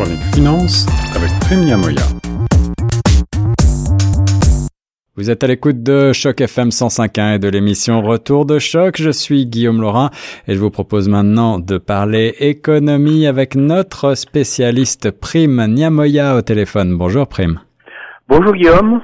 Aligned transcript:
chronique 0.00 0.22
finance 0.34 0.86
avec 1.14 1.30
Prime 1.40 1.60
Niamoya. 1.60 2.02
Vous 5.16 5.28
êtes 5.28 5.44
à 5.44 5.46
l'écoute 5.46 5.82
de 5.82 6.14
Choc 6.14 6.40
FM 6.40 6.70
105.1 6.70 7.34
et 7.34 7.38
de 7.38 7.48
l'émission 7.48 8.00
Retour 8.00 8.46
de 8.46 8.58
Choc. 8.58 8.96
Je 8.96 9.10
suis 9.10 9.44
Guillaume 9.44 9.82
Laurin 9.82 10.08
et 10.48 10.54
je 10.54 10.58
vous 10.58 10.70
propose 10.70 11.10
maintenant 11.10 11.58
de 11.58 11.76
parler 11.76 12.34
économie 12.38 13.26
avec 13.26 13.56
notre 13.56 14.14
spécialiste 14.14 15.10
Prime 15.10 15.66
Niamoya 15.66 16.34
au 16.34 16.40
téléphone. 16.40 16.96
Bonjour 16.96 17.26
Prime. 17.26 17.60
Bonjour 18.26 18.54
Guillaume. 18.54 19.02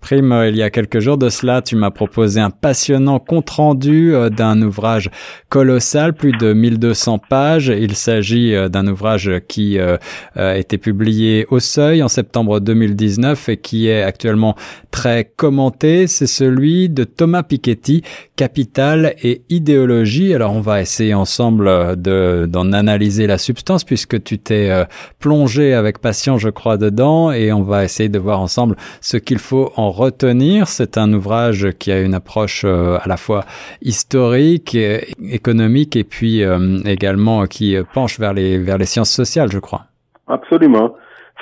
Prime, 0.00 0.30
euh, 0.30 0.48
il 0.48 0.56
y 0.56 0.62
a 0.62 0.70
quelques 0.70 1.00
jours 1.00 1.18
de 1.18 1.28
cela, 1.28 1.60
tu 1.60 1.74
m'as 1.74 1.90
proposé 1.90 2.40
un 2.40 2.50
passionnant 2.50 3.18
compte-rendu 3.18 4.14
euh, 4.14 4.30
d'un 4.30 4.62
ouvrage 4.62 5.10
colossal, 5.48 6.14
plus 6.14 6.30
de 6.32 6.52
1200 6.52 7.18
pages. 7.28 7.68
Il 7.68 7.96
s'agit 7.96 8.54
euh, 8.54 8.68
d'un 8.68 8.86
ouvrage 8.86 9.30
qui 9.48 9.78
a 9.78 10.56
été 10.56 10.78
publié 10.78 11.46
au 11.50 11.58
Seuil 11.58 12.02
en 12.02 12.08
septembre 12.08 12.60
2019 12.60 13.48
et 13.48 13.56
qui 13.56 13.88
est 13.88 14.02
actuellement 14.02 14.54
très 14.90 15.24
commenté. 15.24 16.06
C'est 16.06 16.26
celui 16.26 16.88
de 16.88 17.04
Thomas 17.04 17.42
Piketty, 17.42 18.02
Capital 18.36 19.14
et 19.22 19.42
idéologie. 19.48 20.34
Alors 20.34 20.54
on 20.54 20.60
va 20.60 20.80
essayer 20.80 21.14
ensemble 21.14 22.00
de, 22.00 22.46
d'en 22.46 22.72
analyser 22.72 23.26
la 23.26 23.38
substance 23.38 23.84
puisque 23.84 24.22
tu 24.22 24.38
t'es 24.38 24.70
plongé 25.18 25.74
avec 25.74 25.98
passion, 25.98 26.38
je 26.38 26.48
crois, 26.48 26.76
dedans 26.76 27.32
et 27.32 27.52
on 27.52 27.62
va 27.62 27.84
essayer 27.84 28.08
de 28.08 28.18
voir 28.18 28.40
ensemble 28.40 28.76
ce 29.00 29.16
qu'il 29.16 29.38
faut 29.38 29.72
en 29.76 29.90
retenir. 29.90 30.68
C'est 30.68 30.98
un 30.98 31.12
ouvrage 31.12 31.68
qui 31.78 31.92
a 31.92 32.00
une 32.00 32.14
approche 32.14 32.62
euh, 32.64 32.98
à 33.00 33.08
la 33.08 33.16
fois 33.16 33.44
historique, 33.82 34.76
économique 35.20 35.96
et 35.96 36.04
puis 36.04 36.42
euh, 36.42 36.78
également 36.84 37.46
qui 37.46 37.76
penche 37.94 38.18
vers 38.18 38.34
les, 38.34 38.58
vers 38.58 38.78
les 38.78 38.86
sciences 38.86 39.10
sociales, 39.10 39.50
je 39.50 39.58
crois. 39.58 39.84
Absolument. 40.26 40.94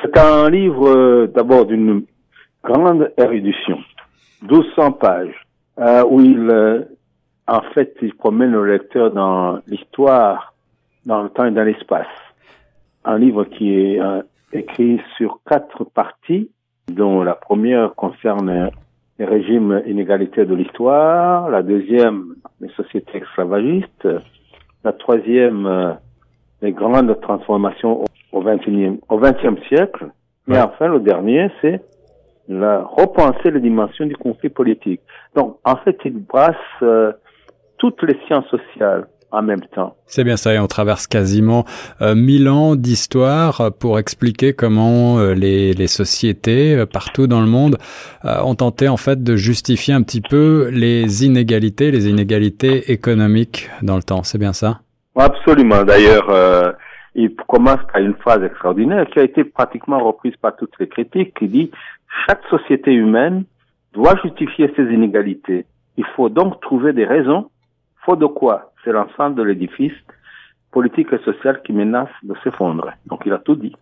C'est 0.02 0.16
un 0.18 0.50
livre 0.50 0.88
euh, 0.88 1.32
d'abord 1.34 1.66
d'une 1.66 2.04
grande 2.66 3.12
érudition, 3.16 3.78
1200 4.42 4.92
pages, 4.92 5.46
où 6.10 6.20
il, 6.20 6.86
en 7.46 7.60
fait, 7.72 7.94
il 8.02 8.14
promène 8.14 8.52
le 8.52 8.66
lecteur 8.66 9.12
dans 9.12 9.60
l'histoire, 9.68 10.54
dans 11.06 11.22
le 11.22 11.28
temps 11.28 11.46
et 11.46 11.52
dans 11.52 11.62
l'espace. 11.62 12.06
Un 13.04 13.18
livre 13.18 13.44
qui 13.44 13.72
est 13.72 14.00
écrit 14.52 15.00
sur 15.16 15.40
quatre 15.48 15.84
parties 15.84 16.50
dont 16.88 17.22
la 17.22 17.34
première 17.34 17.94
concerne 17.94 18.70
les 19.18 19.24
régimes 19.24 19.82
inégalitaires 19.86 20.46
de 20.46 20.54
l'histoire, 20.54 21.48
la 21.48 21.62
deuxième, 21.62 22.34
les 22.60 22.68
sociétés 22.70 23.18
esclavagistes, 23.18 24.08
la 24.84 24.92
troisième, 24.92 25.96
les 26.62 26.72
grandes 26.72 27.20
transformations 27.20 28.04
au 28.32 28.40
XXe 28.40 28.98
au 29.08 29.20
siècle, 29.68 30.10
et 30.48 30.58
enfin 30.58 30.88
le 30.88 31.00
dernier, 31.00 31.48
c'est 31.60 31.80
la 32.48 32.82
repenser 32.82 33.50
les 33.50 33.60
dimensions 33.60 34.06
du 34.06 34.16
conflit 34.16 34.48
politique. 34.48 35.00
Donc, 35.34 35.58
en 35.64 35.76
fait, 35.76 35.96
il 36.04 36.18
brasse 36.18 36.54
euh, 36.82 37.12
toutes 37.78 38.02
les 38.02 38.18
sciences 38.26 38.46
sociales, 38.48 39.06
en 39.30 39.42
même 39.42 39.60
temps. 39.74 39.96
C'est 40.06 40.24
bien 40.24 40.36
ça, 40.36 40.54
et 40.54 40.58
on 40.58 40.66
traverse 40.66 41.06
quasiment 41.06 41.64
euh, 42.00 42.14
mille 42.14 42.48
ans 42.48 42.76
d'histoire 42.76 43.72
pour 43.78 43.98
expliquer 43.98 44.52
comment 44.52 45.18
euh, 45.18 45.34
les, 45.34 45.72
les, 45.72 45.86
sociétés 45.86 46.74
euh, 46.74 46.86
partout 46.86 47.26
dans 47.26 47.40
le 47.40 47.46
monde 47.46 47.76
ont 48.24 48.54
tenté 48.54 48.88
en 48.88 48.96
fait 48.96 49.22
de 49.22 49.36
justifier 49.36 49.94
un 49.94 50.02
petit 50.02 50.20
peu 50.20 50.68
les 50.72 51.24
inégalités, 51.24 51.90
les 51.90 52.08
inégalités 52.08 52.92
économiques 52.92 53.70
dans 53.82 53.96
le 53.96 54.02
temps. 54.02 54.22
C'est 54.22 54.38
bien 54.38 54.52
ça? 54.52 54.80
Absolument. 55.16 55.84
D'ailleurs, 55.84 56.74
il 57.14 57.34
commence 57.48 57.78
par 57.92 58.02
une 58.02 58.14
phrase 58.14 58.42
extraordinaire 58.42 59.06
qui 59.12 59.18
a 59.18 59.22
été 59.22 59.44
pratiquement 59.44 60.04
reprise 60.04 60.34
par 60.40 60.56
toutes 60.56 60.74
les 60.78 60.88
critiques, 60.88 61.34
qui 61.38 61.48
dit 61.48 61.70
chaque 62.26 62.44
société 62.48 62.92
humaine 62.92 63.44
doit 63.92 64.14
justifier 64.22 64.72
ses 64.76 64.84
inégalités. 64.92 65.66
Il 65.96 66.04
faut 66.16 66.28
donc 66.28 66.60
trouver 66.60 66.92
des 66.92 67.04
raisons. 67.04 67.50
Faut 68.04 68.16
de 68.16 68.26
quoi 68.26 68.72
c'est 68.84 68.92
l'ensemble 68.92 69.34
de 69.34 69.42
l'édifice 69.42 69.94
politique 70.70 71.12
et 71.12 71.18
social 71.18 71.60
qui 71.62 71.72
menace 71.72 72.10
de 72.22 72.34
s'effondrer. 72.44 72.92
Donc 73.06 73.22
il 73.26 73.32
a 73.32 73.38
tout 73.38 73.56
dit. 73.56 73.74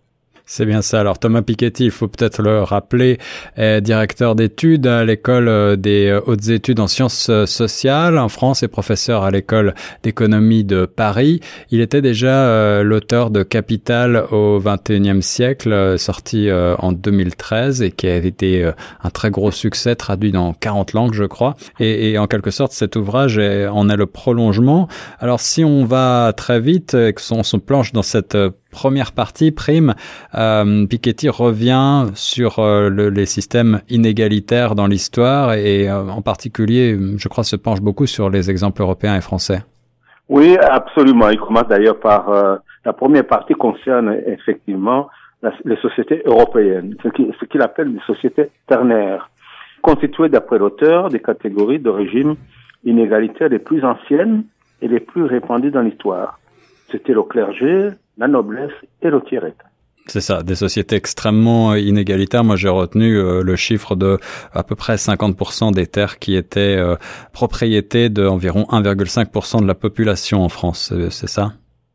C'est 0.47 0.67
bien 0.67 0.83
ça. 0.83 1.01
Alors 1.01 1.19
Thomas 1.19 1.41
Piketty, 1.41 1.87
il 1.87 1.91
faut 1.91 2.07
peut-être 2.07 2.43
le 2.43 2.63
rappeler, 2.63 3.17
est 3.57 3.81
directeur 3.81 4.35
d'études 4.35 4.87
à 4.87 5.03
l'école 5.03 5.49
euh, 5.49 5.75
des 5.77 6.09
euh, 6.09 6.21
hautes 6.27 6.49
études 6.49 6.81
en 6.81 6.87
sciences 6.87 7.31
euh, 7.31 7.47
sociales 7.47 8.19
en 8.19 8.29
France 8.29 8.63
et 8.63 8.69
professeur 8.69 9.23
à 9.23 9.31
l'école 9.31 9.75
d'économie 10.03 10.63
de 10.63 10.85
Paris. 10.85 11.41
Il 11.71 11.81
était 11.81 12.03
déjà 12.03 12.83
l'auteur 12.83 13.31
de 13.31 13.43
Capital 13.43 14.27
au 14.33 14.61
XXIe 14.63 15.23
siècle, 15.23 15.99
sorti 15.99 16.51
en 16.53 16.93
2013 16.93 17.83
et 17.83 17.91
qui 17.91 18.07
a 18.07 18.17
été 18.17 18.71
un 19.03 19.11
très 19.11 19.31
gros 19.31 19.51
succès, 19.51 19.97
traduit 19.97 20.33
dans 20.33 20.53
40 20.53 20.93
langues, 20.93 21.15
je 21.15 21.25
crois. 21.25 21.57
Et, 21.81 22.19
en 22.19 22.27
quelque 22.27 22.51
sorte, 22.51 22.73
cet 22.73 22.97
ouvrage 22.97 23.39
en 23.39 23.89
est 23.89 23.97
le 23.97 24.07
prolongement. 24.07 24.89
Alors 25.19 25.41
si 25.41 25.65
on 25.65 25.85
va 25.85 26.33
très 26.37 26.61
vite 26.61 26.95
et 26.95 27.13
qu'on 27.15 27.43
se 27.43 27.57
planche 27.57 27.93
dans 27.93 28.03
cette 28.03 28.37
première 28.75 29.13
partie, 29.13 29.53
Prime, 29.53 29.95
euh, 30.35 30.87
Piketty 30.87 31.29
revient 31.29 32.09
sur 32.15 32.59
euh, 32.59 32.91
les 32.91 33.25
systèmes 33.25 33.81
inégalitaires 33.89 34.75
dans 34.75 34.87
l'histoire 34.87 35.55
et 35.55 35.89
euh, 35.89 36.03
en 36.09 36.21
particulier, 36.21 36.99
je 37.17 37.29
crois, 37.29 37.45
se 37.45 37.57
penche 37.57 37.81
beaucoup 37.81 38.07
sur 38.07 38.29
les 38.29 38.51
exemples 38.51 38.83
européens 38.83 39.17
et 39.17 39.21
français. 39.23 39.61
Oui, 40.29 40.57
absolument. 40.59 41.31
Il 41.31 41.39
commence 41.39 41.69
d'ailleurs 41.69 42.01
par 42.01 42.23
la 42.85 42.93
première 42.93 43.27
partie 43.27 43.55
concerne 43.55 44.17
effectivement 44.27 45.09
les 45.65 45.77
sociétés 45.77 46.23
européennes, 46.25 46.97
ce 47.03 47.45
qu'il 47.45 47.63
appelle 47.63 47.93
des 47.93 48.01
sociétés 48.07 48.49
ternaires, 48.67 49.29
constituées 49.83 50.31
d'après 50.31 50.59
l'auteur 50.59 51.11
des 51.11 51.21
catégories 51.21 51.79
de 51.79 51.91
régimes 51.91 52.37
inégalitaires 52.85 53.51
les 53.51 53.59
plus 53.59 53.85
anciennes 53.85 54.45
et 54.81 54.89
les 54.89 55.01
plus 55.01 55.25
répandues 55.25 55.71
dans 55.71 55.83
l'histoire. 55.83 56.39
C'était 56.91 57.13
le 57.13 57.23
clergé, 57.23 57.91
la 58.19 58.29
noblesse 58.29 58.73
et 59.03 59.11
le 59.11 59.21
tiers 59.23 59.45
C'est 60.07 60.21
ça, 60.21 60.43
des 60.43 60.55
sociétés 60.55 60.97
extrêmement 60.97 61.75
inégalitaires. 61.75 62.45
Moi, 62.45 62.57
j'ai 62.57 62.69
retenu 62.69 63.17
euh, 63.17 63.43
le 63.43 63.57
chiffre 63.57 63.97
de 63.97 64.19
à 64.53 64.63
peu 64.63 64.75
près 64.75 64.97
50% 64.97 65.73
des 65.73 65.87
terres 65.87 66.19
qui 66.19 66.37
étaient 66.37 66.77
euh, 66.77 66.97
d'environ 68.11 68.67
1,5% 68.71 69.63
de 69.63 69.67
la 69.67 69.75
population 69.75 70.43
en 70.43 70.49
France. 70.49 70.93
C'est 71.11 71.29
ça? 71.29 71.55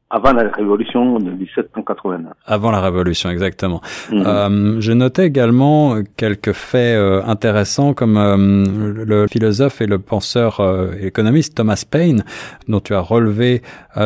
Avant 0.09 0.33
la 0.33 0.49
révolution 0.49 1.19
de 1.19 1.29
1789. 1.29 2.33
Avant 2.45 2.71
la 2.71 2.81
révolution, 2.81 3.29
exactement. 3.29 3.81
Mhm. 4.11 4.23
Euh, 4.25 4.81
J'ai 4.81 4.95
noté 4.95 5.23
également 5.23 5.97
quelques 6.17 6.53
faits 6.53 6.97
euh, 6.97 7.21
intéressants, 7.25 7.93
comme 7.93 8.17
euh, 8.17 9.05
le 9.05 9.27
philosophe 9.27 9.81
et 9.81 9.87
le 9.87 9.99
penseur 9.99 10.59
euh, 10.59 10.93
économiste 10.99 11.55
Thomas 11.55 11.85
Paine, 11.89 12.23
dont 12.67 12.79
tu 12.79 12.93
as 12.93 13.01
relevé 13.01 13.61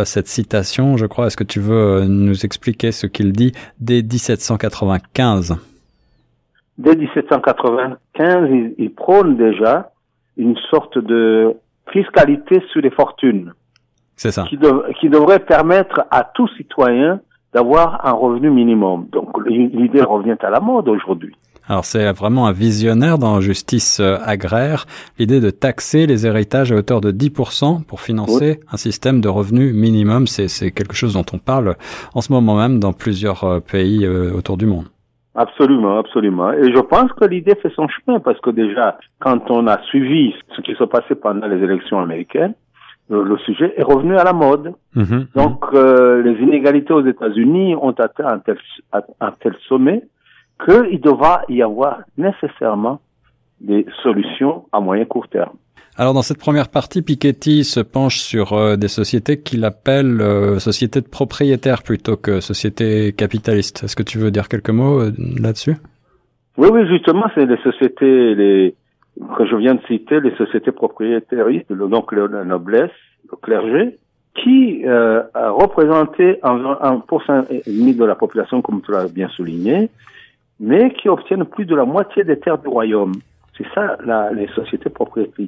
cette 0.05 0.27
citation, 0.27 0.97
je 0.97 1.05
crois. 1.05 1.27
Est-ce 1.27 1.37
que 1.37 1.43
tu 1.43 1.59
veux 1.59 2.05
nous 2.05 2.45
expliquer 2.45 2.91
ce 2.91 3.05
qu'il 3.05 3.31
dit 3.31 3.51
dès 3.79 4.01
1795 4.01 5.55
Dès 6.77 6.95
1795, 6.95 8.49
il, 8.49 8.73
il 8.77 8.91
prône 8.93 9.37
déjà 9.37 9.91
une 10.37 10.55
sorte 10.71 10.97
de 10.97 11.53
fiscalité 11.91 12.63
sur 12.71 12.81
les 12.81 12.89
fortunes. 12.89 13.53
C'est 14.15 14.31
ça. 14.31 14.43
Qui, 14.43 14.57
qui, 14.99 15.09
devrait 15.09 15.39
permettre 15.39 16.05
à 16.11 16.23
tout 16.23 16.47
citoyen 16.57 17.19
d'avoir 17.53 18.05
un 18.05 18.11
revenu 18.11 18.49
minimum. 18.49 19.07
Donc 19.11 19.29
l'idée 19.47 20.01
revient 20.01 20.37
à 20.41 20.49
la 20.49 20.59
mode 20.59 20.89
aujourd'hui. 20.89 21.35
Alors 21.69 21.85
c'est 21.85 22.11
vraiment 22.11 22.47
un 22.47 22.51
visionnaire 22.51 23.17
dans 23.17 23.35
la 23.35 23.39
justice 23.39 24.01
euh, 24.01 24.17
agraire, 24.25 24.85
l'idée 25.17 25.39
de 25.39 25.49
taxer 25.49 26.07
les 26.07 26.27
héritages 26.27 26.73
à 26.73 26.75
hauteur 26.75 26.99
de 26.99 27.11
10% 27.11 27.85
pour 27.85 28.01
financer 28.01 28.59
un 28.69 28.75
système 28.75 29.21
de 29.21 29.29
revenu 29.29 29.71
minimum. 29.71 30.27
C'est 30.27 30.71
quelque 30.71 30.93
chose 30.93 31.13
dont 31.13 31.25
on 31.31 31.37
parle 31.37 31.75
en 32.15 32.21
ce 32.21 32.33
moment 32.33 32.57
même 32.57 32.79
dans 32.79 32.91
plusieurs 32.91 33.43
euh, 33.45 33.59
pays 33.61 34.05
euh, 34.05 34.33
autour 34.33 34.57
du 34.57 34.65
monde. 34.65 34.87
Absolument, 35.35 35.97
absolument. 35.97 36.51
Et 36.51 36.71
je 36.71 36.79
pense 36.79 37.11
que 37.13 37.25
l'idée 37.25 37.55
fait 37.55 37.71
son 37.75 37.87
chemin 37.87 38.19
parce 38.19 38.39
que 38.41 38.49
déjà, 38.49 38.97
quand 39.19 39.49
on 39.49 39.65
a 39.67 39.81
suivi 39.83 40.35
ce 40.55 40.61
qui 40.61 40.75
se 40.75 40.83
passait 40.83 41.15
pendant 41.15 41.47
les 41.47 41.63
élections 41.63 41.99
américaines, 41.99 42.53
le, 43.21 43.37
sujet 43.39 43.73
est 43.77 43.83
revenu 43.83 44.17
à 44.17 44.23
la 44.23 44.33
mode. 44.33 44.73
Mhm, 44.95 45.03
mhm. 45.03 45.27
Donc, 45.35 45.65
euh, 45.73 46.21
les 46.21 46.41
inégalités 46.41 46.93
aux 46.93 47.05
États-Unis 47.05 47.75
ont 47.75 47.91
atteint 47.91 48.27
un 48.27 48.39
tel, 48.39 48.57
un 48.91 49.31
tel 49.39 49.55
sommet 49.67 50.03
qu'il 50.65 51.01
devra 51.01 51.41
y 51.49 51.61
avoir 51.61 52.01
nécessairement 52.17 52.99
des 53.59 53.85
solutions 54.01 54.65
à 54.71 54.79
moyen 54.79 55.05
court 55.05 55.27
terme. 55.27 55.55
Alors 55.95 56.15
dans 56.15 56.23
cette 56.23 56.39
première 56.39 56.69
partie, 56.69 57.03
Piketty 57.03 57.63
se 57.63 57.79
penche 57.79 58.17
sur 58.17 58.53
euh, 58.53 58.77
des 58.77 58.87
sociétés 58.87 59.41
qu'il 59.41 59.63
appelle 59.63 60.21
euh, 60.21 60.57
sociétés 60.57 61.01
de 61.01 61.07
propriétaires 61.07 61.83
plutôt 61.83 62.17
que 62.17 62.39
sociétés 62.39 63.13
capitalistes. 63.13 63.83
Est-ce 63.83 63.95
que 63.95 64.01
tu 64.01 64.17
veux 64.17 64.31
dire 64.31 64.47
quelques 64.49 64.71
mots 64.71 65.01
là-dessus? 65.39 65.75
Oui, 66.57 66.69
oui, 66.71 66.87
justement, 66.87 67.25
c'est 67.35 67.45
les 67.45 67.57
sociétés, 67.57 68.35
les, 68.35 68.75
que 69.37 69.45
je 69.45 69.55
viens 69.55 69.75
de 69.75 69.81
citer, 69.87 70.19
les 70.19 70.35
sociétés 70.35 70.71
propriétaires, 70.71 71.45
donc 71.69 72.11
la 72.11 72.43
noblesse, 72.43 72.91
le 73.31 73.37
clergé, 73.37 73.97
qui 74.35 74.83
euh, 74.85 75.23
représentait 75.35 76.39
environ 76.41 76.73
1,5% 76.73 77.95
de 77.95 78.05
la 78.05 78.15
population, 78.15 78.61
comme 78.61 78.81
tu 78.81 78.91
l'as 78.91 79.07
bien 79.07 79.29
souligné, 79.29 79.89
mais 80.59 80.91
qui 80.93 81.09
obtiennent 81.09 81.45
plus 81.45 81.65
de 81.65 81.75
la 81.75 81.85
moitié 81.85 82.23
des 82.23 82.39
terres 82.39 82.57
du 82.57 82.67
royaume. 82.67 83.13
C'est 83.57 83.67
ça, 83.75 83.97
la, 84.03 84.31
les 84.31 84.47
sociétés 84.47 84.89
propriétaires. 84.89 85.45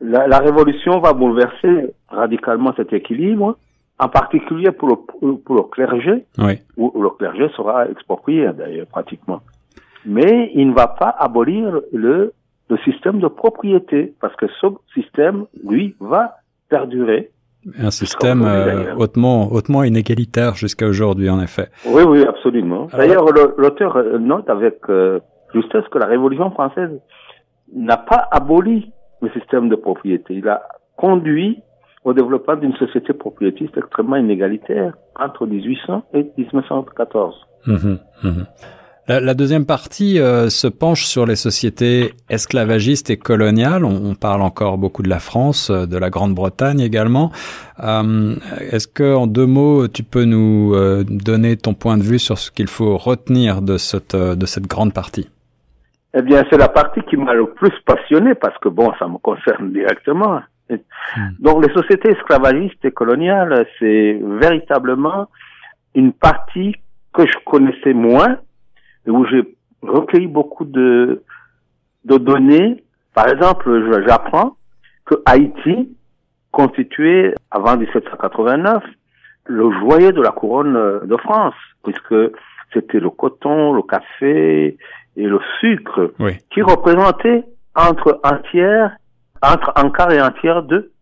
La, 0.00 0.26
la, 0.28 0.38
révolution 0.38 1.00
va 1.00 1.12
bouleverser 1.12 1.92
radicalement 2.08 2.72
cet 2.76 2.92
équilibre, 2.92 3.56
en 3.98 4.08
particulier 4.08 4.70
pour 4.70 4.88
le, 4.88 5.36
pour 5.36 5.56
le 5.56 5.62
clergé, 5.62 6.24
oui. 6.38 6.58
où, 6.76 6.92
où 6.94 7.02
le 7.02 7.10
clergé 7.10 7.48
sera 7.56 7.88
exproprié 7.88 8.48
d'ailleurs 8.52 8.86
pratiquement. 8.86 9.40
Mais 10.04 10.52
il 10.54 10.68
ne 10.68 10.74
va 10.74 10.86
pas 10.86 11.14
abolir 11.18 11.80
le, 11.92 12.32
le 12.70 12.76
système 12.78 13.20
de 13.20 13.28
propriété, 13.28 14.14
parce 14.20 14.34
que 14.36 14.46
ce 14.60 14.66
système, 14.94 15.46
lui, 15.64 15.94
va 16.00 16.36
perdurer. 16.68 17.30
Un 17.78 17.90
système 17.90 18.44
euh, 18.44 18.94
hautement, 18.94 19.52
hautement 19.52 19.82
inégalitaire 19.82 20.54
jusqu'à 20.54 20.86
aujourd'hui, 20.86 21.28
en 21.28 21.40
effet. 21.40 21.68
Oui, 21.86 22.02
oui, 22.06 22.24
absolument. 22.24 22.86
D'ailleurs, 22.92 23.24
l'auteur 23.56 24.02
note 24.18 24.48
avec 24.48 24.78
euh, 24.88 25.20
justesse 25.54 25.84
que 25.90 25.98
la 25.98 26.06
Révolution 26.06 26.50
française 26.50 26.90
n'a 27.74 27.96
pas 27.96 28.28
aboli 28.30 28.92
le 29.20 29.30
système 29.30 29.68
de 29.68 29.76
propriété. 29.76 30.34
Il 30.34 30.48
a 30.48 30.62
conduit 30.96 31.62
au 32.04 32.12
développement 32.12 32.56
d'une 32.56 32.74
société 32.74 33.12
propriétiste 33.12 33.76
extrêmement 33.76 34.16
inégalitaire 34.16 34.94
entre 35.16 35.46
1800 35.46 36.04
et 36.14 36.30
1914. 36.38 37.34
Mmh, 37.66 37.74
mmh. 38.22 38.28
La, 39.08 39.20
la, 39.20 39.32
deuxième 39.32 39.64
partie 39.64 40.20
euh, 40.20 40.50
se 40.50 40.66
penche 40.66 41.06
sur 41.06 41.24
les 41.24 41.34
sociétés 41.34 42.12
esclavagistes 42.28 43.08
et 43.08 43.16
coloniales. 43.16 43.86
On, 43.86 44.10
on, 44.10 44.14
parle 44.14 44.42
encore 44.42 44.76
beaucoup 44.76 45.02
de 45.02 45.08
la 45.08 45.18
France, 45.18 45.70
de 45.70 45.96
la 45.96 46.10
Grande-Bretagne 46.10 46.80
également. 46.80 47.32
Euh, 47.82 48.34
Est-ce 48.70 48.86
que, 48.86 49.14
en 49.14 49.26
deux 49.26 49.46
mots, 49.46 49.88
tu 49.88 50.02
peux 50.02 50.24
nous 50.24 50.74
euh, 50.74 51.04
donner 51.08 51.56
ton 51.56 51.72
point 51.72 51.96
de 51.96 52.02
vue 52.02 52.18
sur 52.18 52.36
ce 52.36 52.50
qu'il 52.50 52.68
faut 52.68 52.98
retenir 52.98 53.62
de 53.62 53.78
cette 53.78 54.14
de 54.14 54.46
cette 54.46 54.66
grande 54.66 54.92
partie? 54.92 55.30
Eh 56.12 56.20
bien, 56.20 56.44
c'est 56.50 56.58
la 56.58 56.68
partie 56.68 57.00
qui 57.08 57.16
m'a 57.16 57.32
le 57.32 57.46
plus 57.46 57.72
passionné 57.86 58.34
parce 58.34 58.58
que 58.58 58.68
bon, 58.68 58.92
ça 58.98 59.08
me 59.08 59.16
concerne 59.16 59.72
directement. 59.72 60.42
Hmm. 60.68 61.30
Donc, 61.38 61.66
les 61.66 61.72
sociétés 61.72 62.10
esclavagistes 62.10 62.84
et 62.84 62.90
coloniales, 62.90 63.66
c'est 63.78 64.20
véritablement 64.22 65.28
une 65.94 66.12
partie 66.12 66.74
que 67.14 67.26
je 67.26 67.38
connaissais 67.46 67.94
moins 67.94 68.36
où 69.10 69.24
j'ai 69.26 69.56
recueilli 69.82 70.26
beaucoup 70.26 70.64
de, 70.64 71.22
de 72.04 72.16
données. 72.18 72.82
Par 73.14 73.28
exemple, 73.28 74.02
j'apprends 74.06 74.56
que 75.04 75.14
Haïti 75.26 75.96
constituait, 76.50 77.34
avant 77.50 77.76
1789, 77.76 78.82
le 79.46 79.70
joyau 79.80 80.12
de 80.12 80.20
la 80.20 80.30
couronne 80.30 81.06
de 81.06 81.16
France, 81.16 81.54
puisque 81.84 82.14
c'était 82.72 83.00
le 83.00 83.10
coton, 83.10 83.72
le 83.72 83.82
café 83.82 84.76
et 85.16 85.26
le 85.26 85.40
sucre 85.60 86.12
oui. 86.18 86.38
qui 86.52 86.62
représentaient 86.62 87.44
entre 87.74 88.20
un 88.24 88.38
tiers, 88.50 88.96
entre 89.42 89.72
un 89.76 89.90
quart 89.90 90.12
et 90.12 90.18
un 90.18 90.30
tiers 90.30 90.62
de, 90.62 90.92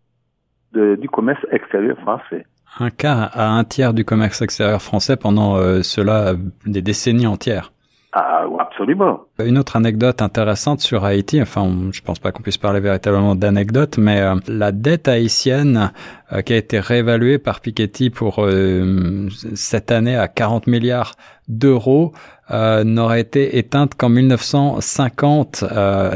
de 0.73 0.97
du 0.97 1.08
commerce 1.08 1.44
extérieur 1.50 1.99
français. 1.99 2.47
Un 2.79 2.91
quart 2.91 3.31
à 3.32 3.49
un 3.49 3.64
tiers 3.64 3.94
du 3.94 4.05
commerce 4.05 4.43
extérieur 4.43 4.82
français 4.82 5.17
pendant 5.17 5.56
euh, 5.56 5.82
cela 5.82 6.35
des 6.67 6.82
décennies 6.82 7.26
entières. 7.26 7.73
Ah, 8.18 8.46
absolument. 8.60 9.26
Une 9.44 9.58
autre 9.58 9.76
anecdote 9.76 10.22
intéressante 10.22 10.80
sur 10.80 11.04
Haïti, 11.04 11.42
enfin, 11.42 11.60
on, 11.60 11.92
je 11.92 12.00
pense 12.00 12.18
pas 12.18 12.32
qu'on 12.32 12.42
puisse 12.42 12.56
parler 12.56 12.80
véritablement 12.80 13.34
d'anecdote, 13.34 13.98
mais 13.98 14.22
euh, 14.22 14.36
la 14.48 14.72
dette 14.72 15.06
haïtienne 15.06 15.92
euh, 16.32 16.40
qui 16.40 16.54
a 16.54 16.56
été 16.56 16.80
réévaluée 16.80 17.36
par 17.36 17.60
Piketty 17.60 18.08
pour 18.08 18.36
euh, 18.38 19.28
cette 19.54 19.90
année 19.92 20.16
à 20.16 20.28
40 20.28 20.66
milliards 20.66 21.12
d'euros 21.48 22.14
n'aurait 22.50 23.20
été 23.20 23.58
éteinte 23.58 23.96
qu'en 23.96 24.08
1950. 24.08 25.64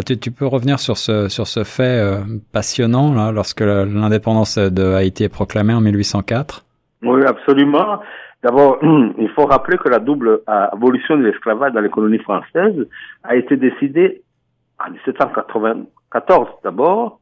Tu, 0.06 0.18
tu, 0.18 0.30
peux 0.30 0.46
revenir 0.46 0.78
sur 0.78 0.96
ce 0.96 1.28
sur 1.28 1.48
ce 1.48 1.64
fait 1.64 2.20
passionnant 2.52 3.12
là, 3.12 3.32
lorsque 3.32 3.60
l'indépendance 3.60 4.56
de 4.56 4.94
Haïti 4.94 5.24
est 5.24 5.28
proclamée 5.28 5.74
en 5.74 5.80
1804. 5.80 6.64
Oui, 7.02 7.24
absolument. 7.26 8.00
D'abord, 8.42 8.78
il 9.18 9.28
faut 9.34 9.46
rappeler 9.46 9.78
que 9.78 9.88
la 9.88 9.98
double 9.98 10.40
abolition 10.46 11.16
de 11.16 11.24
l'esclavage 11.24 11.72
dans 11.72 11.80
les 11.80 11.90
colonies 11.90 12.18
françaises 12.18 12.86
a 13.22 13.36
été 13.36 13.56
décidée 13.56 14.22
en 14.78 14.90
1794 14.90 16.48
d'abord, 16.64 17.20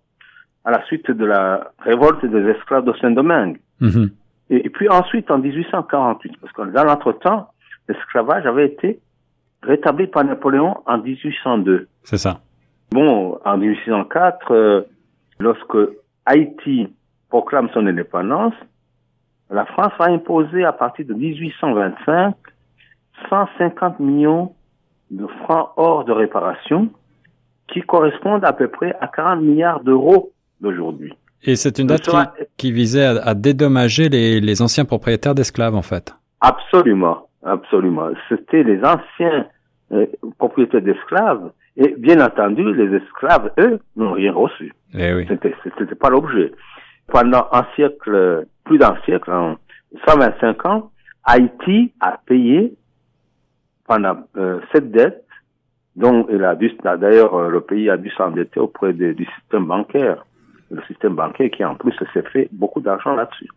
à 0.65 0.71
la 0.71 0.85
suite 0.87 1.11
de 1.11 1.25
la 1.25 1.71
révolte 1.81 2.25
des 2.25 2.49
esclaves 2.51 2.85
de 2.85 2.93
Saint-Domingue. 3.01 3.59
Mm 3.81 3.89
-hmm. 3.89 4.11
et, 4.51 4.67
et, 4.67 4.71
puis 4.71 4.89
ensuite 4.89 5.31
en 5.31 5.39
1848, 5.39 6.37
parce 6.41 6.53
que 6.53 6.63
dans 6.77 6.85
l'entretemps, 6.85 7.49
l'esclavage 7.89 8.47
avait 8.47 8.67
été 8.67 9.01
rétabli 9.63 10.07
par 10.07 10.25
Napoléon 10.25 10.77
en 10.87 10.99
1802. 10.99 11.89
C'est 12.05 12.19
ça. 12.19 12.41
Bon, 12.93 13.39
en 13.45 13.57
1804, 13.59 14.53
euh, 14.53 14.83
lorsque 15.39 15.79
Haïti 16.27 16.89
proclame 17.29 17.69
son 17.75 17.87
indépendance, 17.87 18.55
la 19.51 19.65
France 19.67 19.93
va 19.99 20.07
imposer 20.07 20.65
à 20.65 20.73
partir 20.73 21.07
de 21.07 21.15
1825 21.15 22.35
150 23.29 24.01
millions 24.01 24.53
de 25.11 25.27
francs 25.43 25.71
hors 25.77 26.05
de 26.05 26.13
réparation 26.13 26.91
qui 27.73 27.81
correspondent 27.81 28.45
à 28.45 28.53
peu 28.53 28.69
près 28.69 28.95
à 29.01 29.09
40 29.09 29.43
milliards 29.43 29.81
d'euros 29.81 30.33
d'aujourd'hui. 30.61 31.13
Et 31.43 31.57
c'est 31.57 31.79
une 31.79 31.87
date 31.87 32.05
sera... 32.05 32.27
qui, 32.27 32.45
qui, 32.57 32.73
visait 32.73 33.05
à, 33.05 33.23
à 33.23 33.35
dédommager 33.35 34.09
les, 34.09 34.41
les, 34.41 34.63
anciens 34.63 34.85
propriétaires 34.85 35.35
d'esclaves, 35.35 35.75
en 35.75 35.83
fait. 35.83 36.15
Absolument, 36.41 37.29
absolument. 37.45 38.09
C'était 38.29 38.63
les 38.63 38.81
anciens 38.85 39.47
euh, 39.93 40.07
propriétaires 40.39 40.83
d'esclaves 40.83 41.51
et 41.77 41.95
bien 41.97 42.21
entendu, 42.21 42.75
les 42.75 42.97
esclaves, 42.97 43.53
eux, 43.59 43.79
n'ont 43.97 44.13
rien 44.13 44.33
reçu. 44.33 44.73
Eh 44.95 45.15
oui. 45.15 45.27
C'était 45.29 45.95
pas 45.95 46.11
l'objet. 46.11 46.51
Pendant 47.09 47.49
un 47.53 47.67
siècle, 47.75 48.47
plus 48.65 48.79
d'un 48.79 48.97
siècle, 49.05 49.31
en 49.33 49.57
125 50.07 50.67
ans, 50.67 50.91
Haïti 51.25 51.93
a 52.01 52.19
payé 52.25 52.75
pendant 53.87 54.19
euh, 54.37 54.61
cette 54.73 54.91
dette, 54.91 55.25
dont 55.97 56.27
il 56.31 56.45
a 56.45 56.55
dû, 56.55 56.71
d'ailleurs, 56.85 57.49
le 57.49 57.61
pays 57.61 57.91
a 57.91 57.97
dû 57.97 58.11
s'endetter 58.11 58.61
auprès 58.61 58.93
du 58.93 59.27
système 59.41 59.67
bancaire. 59.67 60.25
Le 60.71 60.83
système 60.83 61.15
bancaire 61.15 61.51
qui, 61.51 61.65
en 61.65 61.75
plus, 61.75 61.93
s'est 62.13 62.23
fait 62.31 62.49
beaucoup 62.53 62.81
d'argent 62.81 63.15
là-dessus. 63.15 63.49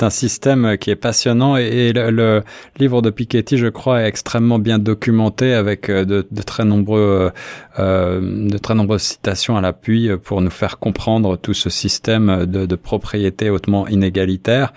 C'est 0.00 0.06
un 0.06 0.10
système 0.10 0.78
qui 0.78 0.88
est 0.88 0.96
passionnant 0.96 1.58
et, 1.58 1.92
le, 1.92 2.10
le, 2.10 2.42
livre 2.78 3.02
de 3.02 3.10
Piketty, 3.10 3.58
je 3.58 3.66
crois, 3.66 4.00
est 4.00 4.06
extrêmement 4.08 4.58
bien 4.58 4.78
documenté 4.78 5.52
avec 5.52 5.90
de, 5.90 6.26
de 6.30 6.42
très 6.42 6.64
nombreux, 6.64 7.32
euh, 7.78 8.48
de 8.48 8.56
très 8.56 8.74
nombreuses 8.74 9.02
citations 9.02 9.58
à 9.58 9.60
l'appui 9.60 10.08
pour 10.24 10.40
nous 10.40 10.48
faire 10.48 10.78
comprendre 10.78 11.36
tout 11.36 11.52
ce 11.52 11.68
système 11.68 12.46
de, 12.46 12.64
de 12.64 12.76
propriété 12.76 13.50
hautement 13.50 13.86
inégalitaire. 13.88 14.72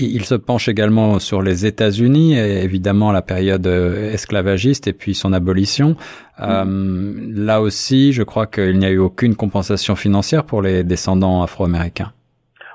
Il 0.00 0.24
se 0.24 0.34
penche 0.34 0.70
également 0.70 1.18
sur 1.18 1.42
les 1.42 1.66
États-Unis, 1.66 2.38
évidemment 2.38 3.12
la 3.12 3.20
période 3.20 3.66
esclavagiste 3.66 4.86
et 4.86 4.94
puis 4.94 5.14
son 5.14 5.34
abolition. 5.34 5.90
Mmh. 5.90 6.42
Euh, 6.42 7.14
là 7.34 7.60
aussi, 7.60 8.14
je 8.14 8.22
crois 8.22 8.46
qu'il 8.46 8.78
n'y 8.78 8.86
a 8.86 8.90
eu 8.90 8.98
aucune 8.98 9.36
compensation 9.36 9.96
financière 9.96 10.44
pour 10.44 10.62
les 10.62 10.82
descendants 10.82 11.42
afro-américains. 11.42 12.12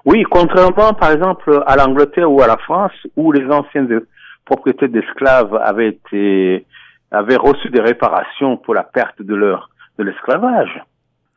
Oui, 0.05 0.23
contrairement 0.23 0.93
par 0.93 1.11
exemple 1.11 1.63
à 1.65 1.75
l'Angleterre 1.75 2.31
ou 2.31 2.41
à 2.41 2.47
la 2.47 2.57
France, 2.57 2.93
où 3.15 3.31
les 3.31 3.45
anciens 3.51 3.83
de, 3.83 4.07
propriétaires 4.45 4.89
d'esclaves 4.89 5.55
avaient 5.55 5.89
été 5.89 6.65
avaient 7.11 7.35
reçu 7.35 7.69
des 7.69 7.81
réparations 7.81 8.57
pour 8.57 8.73
la 8.73 8.83
perte 8.83 9.21
de 9.21 9.35
leur 9.35 9.69
de 9.97 10.03
l'esclavage, 10.03 10.81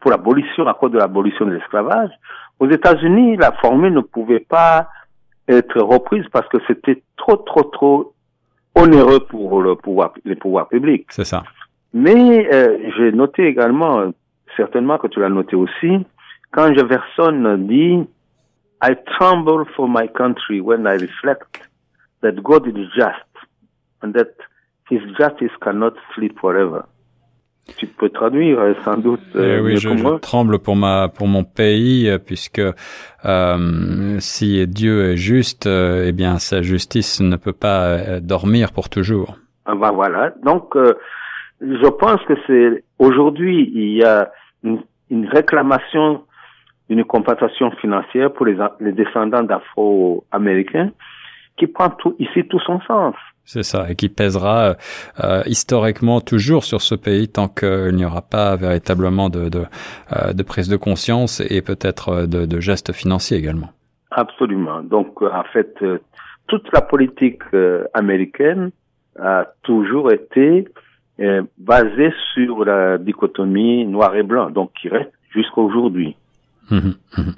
pour 0.00 0.10
l'abolition 0.10 0.66
à 0.68 0.74
cause 0.74 0.92
de 0.92 0.98
l'abolition 0.98 1.44
de 1.46 1.52
l'esclavage. 1.52 2.10
Aux 2.60 2.70
États-Unis, 2.70 3.36
la 3.36 3.52
formule 3.52 3.92
ne 3.92 4.00
pouvait 4.00 4.46
pas 4.48 4.88
être 5.48 5.80
reprise 5.80 6.24
parce 6.32 6.48
que 6.48 6.58
c'était 6.66 7.02
trop 7.16 7.36
trop 7.36 7.64
trop 7.64 8.14
onéreux 8.74 9.20
pour 9.20 9.60
le 9.60 9.74
pouvoir 9.74 10.12
les 10.24 10.36
pouvoirs 10.36 10.68
publics. 10.68 11.06
C'est 11.10 11.24
ça. 11.24 11.42
Mais 11.92 12.48
euh, 12.52 12.78
j'ai 12.96 13.12
noté 13.12 13.46
également, 13.46 14.12
certainement 14.56 14.98
que 14.98 15.06
tu 15.06 15.20
l'as 15.20 15.28
noté 15.28 15.54
aussi, 15.54 16.04
quand 16.50 16.72
Jefferson 16.74 17.56
dit 17.58 18.04
I 18.86 18.92
tremble 19.16 19.64
for 19.74 19.88
my 19.88 20.06
country 20.20 20.60
when 20.60 20.86
I 20.86 20.96
reflect 21.08 21.52
that 22.22 22.34
God 22.42 22.66
is 22.66 22.88
just 22.94 23.30
and 24.02 24.12
that 24.18 24.32
his 24.90 25.00
justice 25.18 25.54
cannot 25.64 25.94
sleep 26.14 26.38
forever. 26.38 26.82
Tu 27.78 27.86
peux 27.86 28.10
traduire 28.10 28.58
sans 28.84 28.98
doute. 28.98 29.22
Euh, 29.36 29.62
oui, 29.62 29.78
je, 29.78 29.88
je 29.96 30.18
tremble 30.18 30.58
pour 30.58 30.76
ma 30.76 31.08
pour 31.08 31.28
mon 31.28 31.44
pays 31.44 32.10
puisque 32.26 32.60
euh, 33.24 34.16
si 34.20 34.66
Dieu 34.66 35.12
est 35.12 35.16
juste, 35.16 35.66
euh, 35.66 36.04
eh 36.06 36.12
bien 36.12 36.38
sa 36.38 36.60
justice 36.60 37.22
ne 37.22 37.36
peut 37.36 37.54
pas 37.54 37.80
euh, 37.86 38.20
dormir 38.20 38.70
pour 38.72 38.90
toujours. 38.90 39.38
Ah 39.64 39.74
ben 39.74 39.92
voilà. 39.92 40.34
Donc 40.42 40.76
euh, 40.76 40.92
je 41.62 41.88
pense 42.02 42.20
que 42.28 42.34
c'est 42.46 42.84
aujourd'hui 42.98 43.56
il 43.74 43.96
y 43.96 44.04
a 44.04 44.30
une, 44.62 44.82
une 45.08 45.26
réclamation 45.26 46.24
une 46.88 47.04
compensation 47.04 47.70
financière 47.72 48.32
pour 48.32 48.46
les, 48.46 48.56
les 48.80 48.92
descendants 48.92 49.42
d'Afro-Américains 49.42 50.90
qui 51.56 51.66
prend 51.66 51.90
tout, 51.90 52.14
ici 52.18 52.46
tout 52.48 52.60
son 52.60 52.80
sens. 52.80 53.14
C'est 53.44 53.62
ça, 53.62 53.90
et 53.90 53.94
qui 53.94 54.08
pèsera 54.08 54.74
euh, 55.22 55.42
historiquement 55.46 56.20
toujours 56.20 56.64
sur 56.64 56.80
ce 56.80 56.94
pays 56.94 57.28
tant 57.28 57.48
qu'il 57.48 57.94
n'y 57.94 58.04
aura 58.04 58.22
pas 58.22 58.56
véritablement 58.56 59.28
de, 59.28 59.50
de, 59.50 59.64
euh, 60.16 60.32
de, 60.32 60.42
prise 60.42 60.68
de 60.68 60.76
conscience 60.76 61.40
et 61.50 61.60
peut-être 61.60 62.08
euh, 62.08 62.26
de, 62.26 62.46
de, 62.46 62.60
gestes 62.60 62.92
financiers 62.92 63.36
également. 63.36 63.68
Absolument. 64.10 64.82
Donc, 64.82 65.20
en 65.22 65.42
fait, 65.52 65.76
toute 66.46 66.72
la 66.72 66.80
politique 66.80 67.42
américaine 67.94 68.70
a 69.18 69.48
toujours 69.64 70.12
été 70.12 70.68
basée 71.58 72.12
sur 72.32 72.64
la 72.64 72.96
dichotomie 72.96 73.84
noir 73.86 74.14
et 74.14 74.22
blanc, 74.22 74.50
donc 74.50 74.70
qui 74.80 74.88
reste 74.88 75.10
jusqu'à 75.30 75.60
aujourd'hui. 75.60 76.16
Mmh 76.70 76.92
mmh 77.18 77.30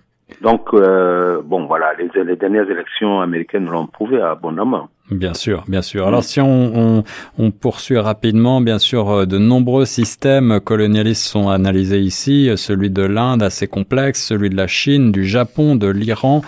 donc, 0.42 0.70
bon, 0.72 1.66
voilà, 1.66 1.94
les, 1.94 2.10
les 2.24 2.36
dernières 2.36 2.68
élections 2.68 3.20
américaines 3.20 3.70
l'ont 3.70 3.86
prouvé 3.86 4.20
abondamment. 4.20 4.88
Bien 5.10 5.34
sûr, 5.34 5.64
bien 5.68 5.82
sûr. 5.82 6.08
Alors 6.08 6.24
si 6.24 6.40
on, 6.40 6.98
on, 6.98 7.04
on, 7.38 7.50
poursuit 7.52 7.96
rapidement, 7.96 8.60
bien 8.60 8.80
sûr, 8.80 9.08
euh, 9.08 9.24
de 9.24 9.38
nombreux 9.38 9.84
systèmes 9.84 10.58
colonialistes 10.58 11.22
sont 11.22 11.48
analysés 11.48 12.00
ici. 12.00 12.50
Celui 12.56 12.90
de 12.90 13.02
l'Inde 13.02 13.40
assez 13.44 13.68
complexe, 13.68 14.24
celui 14.24 14.50
de 14.50 14.56
la 14.56 14.66
Chine, 14.66 15.12
du 15.12 15.24
Japon, 15.24 15.76
de 15.76 15.86
l'Iran. 15.86 16.42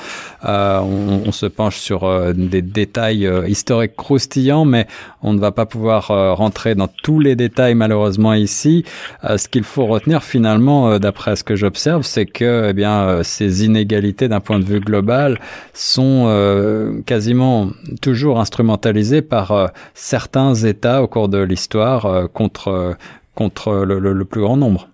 Euh, 0.44 0.78
on, 0.80 1.22
on, 1.26 1.32
se 1.32 1.46
penche 1.46 1.78
sur 1.78 2.04
euh, 2.04 2.32
des 2.32 2.62
détails 2.62 3.26
euh, 3.26 3.48
historiques 3.48 3.96
croustillants, 3.96 4.64
mais 4.64 4.86
on 5.22 5.32
ne 5.32 5.40
va 5.40 5.50
pas 5.50 5.66
pouvoir 5.66 6.08
rentrer 6.36 6.76
dans 6.76 6.86
tous 6.86 7.18
les 7.18 7.34
détails 7.34 7.74
malheureusement 7.74 8.34
ici. 8.34 8.84
ce 9.24 9.48
qu'il 9.48 9.64
faut 9.64 9.86
retenir 9.86 10.22
finalement, 10.22 10.98
d'après 11.00 11.34
ce 11.34 11.42
que 11.42 11.56
j'observe, 11.56 12.02
c'est 12.02 12.26
que 12.26 12.68
eh 12.70 12.72
bien 12.72 13.24
ces 13.24 13.64
inégalités 13.64 14.28
d'un 14.28 14.38
point 14.38 14.60
de 14.60 14.64
vue 14.64 14.78
global 14.78 15.40
sont 15.74 17.02
quasiment 17.04 17.70
toujours 18.00 18.38
instrumentalisé 18.48 19.20
par 19.20 19.52
euh, 19.52 19.66
certains 19.94 20.54
États 20.54 21.02
au 21.02 21.06
cours 21.06 21.28
de 21.28 21.38
l'histoire 21.38 22.06
euh, 22.06 22.26
contre, 22.26 22.68
euh, 22.68 22.94
contre 23.34 23.84
le, 23.84 24.24
plus 24.24 24.40
grand 24.40 24.56
nombre. 24.56 24.88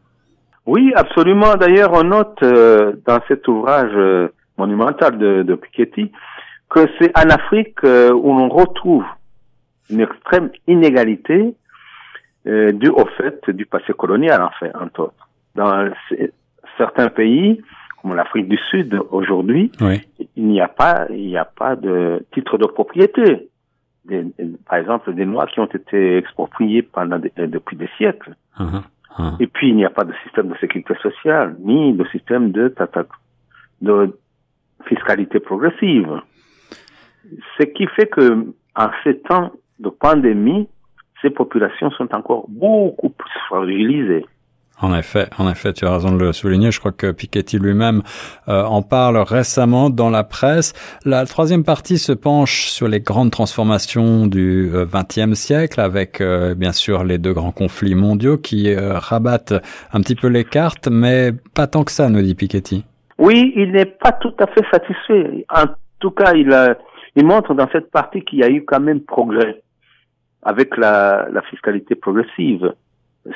Oui, 0.67 0.93
absolument. 0.97 1.55
D'ailleurs, 1.55 1.93
on 1.93 2.05
note 2.05 2.41
dans 2.43 3.21
cet 3.29 3.47
ouvrage 3.49 3.95
monumental 4.59 5.19
de, 5.19 5.43
de 5.43 5.55
Piketty 5.55 6.11
que 6.71 6.81
c'est 6.99 7.13
en 7.17 7.29
Afrique 7.31 7.83
où 7.83 8.29
l'on 8.39 8.49
retrouve 8.49 9.05
une 9.91 10.01
extrême 10.01 10.51
inégalité 10.67 11.55
due 12.47 12.89
au 12.89 13.07
fait 13.19 13.51
du 13.51 13.67
passé 13.67 13.93
colonial, 13.93 14.41
en 14.43 14.51
fait, 14.59 14.73
entre 14.75 15.01
autres. 15.01 15.29
Dans 15.55 15.91
certains 16.79 17.09
pays, 17.09 17.61
comme 18.05 18.15
l'Afrique 18.15 18.49
du 18.49 18.59
Sud 18.71 19.01
aujourd'hui, 19.11 19.73
il 20.37 20.47
n'y 20.47 20.61
a 20.61 20.69
pas, 20.69 21.07
il 21.09 21.27
n'y 21.27 21.39
a 21.39 21.47
pas 21.47 21.75
de 21.75 22.23
titre 22.35 22.59
de 22.59 22.67
propriété. 22.67 23.49
par 24.69 24.79
exemple, 24.79 25.15
des 25.15 25.25
Noirs 25.25 25.49
qui 25.49 25.61
ont 25.61 25.65
été 25.65 26.19
expropriés 26.19 26.83
pendant 26.83 27.17
euh, 27.17 27.47
depuis 27.47 27.77
des 27.79 27.89
siècles. 27.97 28.35
Uh-huh. 28.61 28.83
Uh-huh. 29.19 29.37
Et 29.41 29.47
puis, 29.47 29.71
il 29.71 29.77
n'y 29.77 29.87
a 29.87 29.91
pas 29.91 30.05
de 30.05 30.13
système 30.23 30.49
de 30.49 30.57
sécurité 30.59 30.95
sociale, 31.01 31.57
ni 31.61 31.95
de 31.95 32.05
système 32.09 32.53
de, 32.53 32.75
de 33.81 34.19
fiscalité 34.87 35.41
progressive. 35.41 36.21
Ce 37.59 37.65
qui 37.65 37.87
fait 37.87 38.09
que, 38.09 38.53
en 38.77 38.89
ces 39.03 39.19
temps 39.21 39.51
de 39.79 39.89
pandémie, 39.89 40.69
ces 41.23 41.31
populations 41.31 41.91
sont 41.93 42.15
encore 42.15 42.45
beaucoup 42.49 43.09
plus 43.09 43.41
fragilisées. 43.49 44.27
En 44.81 44.93
effet, 44.95 45.28
en 45.38 45.49
effet, 45.49 45.73
tu 45.73 45.87
as 45.87 45.93
raison 45.93 46.12
de 46.12 46.19
le 46.19 46.33
souligner. 46.33 46.73
Je 46.73 46.81
crois 46.81 46.90
que 46.90 47.12
Piketty 47.12 47.59
lui-même 47.59 48.02
euh, 48.49 48.64
en 48.64 48.83
parle 48.83 49.19
récemment 49.19 49.88
dans 49.88 50.11
la 50.11 50.25
presse. 50.25 50.73
La 51.04 51.25
troisième 51.26 51.62
partie 51.62 51.97
se 51.97 52.12
penche 52.12 52.66
sur 52.66 52.88
les 52.88 53.00
grandes 53.00 53.31
transformations 53.31 54.26
du 54.26 54.71
XXe 54.73 55.19
euh, 55.19 55.35
siècle, 55.35 55.81
avec 55.81 56.21
euh, 56.21 56.54
bien 56.57 56.73
sûr 56.73 57.04
les 57.04 57.19
deux 57.19 57.33
grands 57.33 57.52
conflits 57.52 57.95
mondiaux 57.95 58.37
qui 58.37 58.75
rabattent 58.75 59.54
un 59.93 60.00
petit 60.00 60.16
peu 60.16 60.26
les 60.26 60.45
cartes, 60.45 60.88
mais 60.88 61.31
pas 61.54 61.69
tant 61.69 61.85
que 61.85 61.93
ça, 61.93 62.09
nous 62.09 62.23
dit 62.23 62.35
Piketty. 62.35 62.85
Oui, 63.19 63.52
il 63.54 63.73
n'est 63.73 63.85
pas 63.87 64.12
tout 64.12 64.35
à 64.40 64.47
fait 64.49 64.64
satisfait. 64.73 65.47
En 65.54 65.66
tout 66.00 66.11
cas, 66.11 66.33
il, 66.35 66.52
il 67.14 67.25
montre 67.25 67.54
dans 67.54 67.69
cette 67.71 67.93
partie 67.93 68.25
qu'il 68.25 68.40
y 68.40 68.43
a 68.43 68.50
eu 68.50 68.64
quand 68.64 68.81
même 68.81 69.00
progrès 69.00 69.62
avec 70.43 70.76
la, 70.76 71.28
la 71.33 71.43
fiscalité 71.43 71.95
progressive 71.95 72.75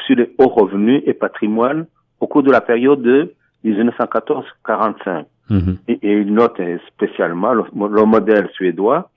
sur 0.07 0.16
les 0.16 0.30
hauts 0.38 0.49
revenus 0.49 1.02
et 1.07 1.14
patrimoine 1.14 1.87
au 2.21 2.26
cours 2.26 2.42
de 2.42 2.50
la 2.50 2.61
période 2.61 3.02
de 3.02 3.33
1914-45. 3.64 5.25
Mhm. 5.50 5.78
Et, 5.88 5.99
il 6.02 6.33
note 6.33 6.61
spécialement 6.88 7.52
le, 7.54 7.64
modèle 8.04 8.49
suédois 8.54 9.11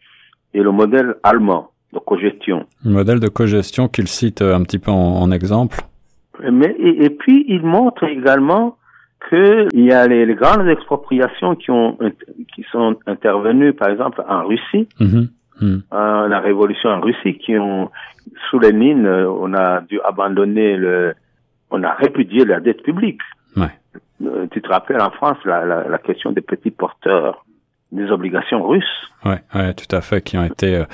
et 0.54 0.62
le 0.62 0.72
modèle 0.72 1.16
allemand 1.24 1.72
de 1.94 2.00
cogestion. 2.00 2.66
Le 2.86 2.92
modèle 2.92 3.20
de 3.20 3.28
cogestion 3.28 3.88
qu'il 3.88 4.08
cite 4.08 4.42
un 4.42 4.64
petit 4.64 4.80
peu 4.80 4.92
en, 4.92 5.30
exemple. 5.32 5.82
Mais, 6.50 6.76
et, 6.80 7.10
puis 7.10 7.46
il 7.48 7.64
montre 7.64 8.06
également 8.06 8.78
qu'il 9.30 9.86
y 9.86 9.92
a 9.92 10.08
les, 10.08 10.34
grandes 10.36 10.68
expropriations 10.68 11.56
qui, 11.56 11.70
ont, 11.70 11.98
qui 12.56 12.66
sont 12.72 12.96
intervenues, 13.06 13.74
par 13.74 13.90
exemple, 13.90 14.24
en 14.28 14.48
Russie. 14.48 14.88
Mhm. 15.00 15.28
Hmm. 15.62 15.78
Euh, 15.94 16.28
la 16.28 16.40
révolution 16.40 16.90
en 16.90 17.00
Russie 17.00 17.38
qui 17.38 17.56
ont 17.58 17.92
sous 18.50 18.60
les 18.60 18.74
mines, 18.74 19.06
euh, 19.06 19.30
on 19.30 19.54
a 19.54 19.82
dû 19.82 20.00
abandonner 20.02 20.76
le, 20.76 21.14
on 21.70 21.84
a 21.84 21.94
répudié 21.94 22.46
la 22.46 22.60
dette 22.60 22.82
publique. 22.82 23.22
Ouais. 23.56 23.70
Euh, 24.26 24.48
tu 24.52 24.62
te 24.62 24.70
rappelles 24.70 25.02
en 25.02 25.12
France 25.12 25.38
la, 25.46 25.66
la, 25.66 25.88
la, 25.88 25.98
question 26.00 26.32
des 26.32 26.42
petits 26.42 26.72
porteurs 26.72 27.46
des 27.92 28.10
obligations 28.10 28.66
russes. 28.66 29.12
Ouais, 29.26 29.42
ouais, 29.54 29.74
tout 29.74 29.94
à 29.96 30.02
fait, 30.02 30.22
qui 30.22 30.38
ont 30.38 30.46
été, 30.46 30.86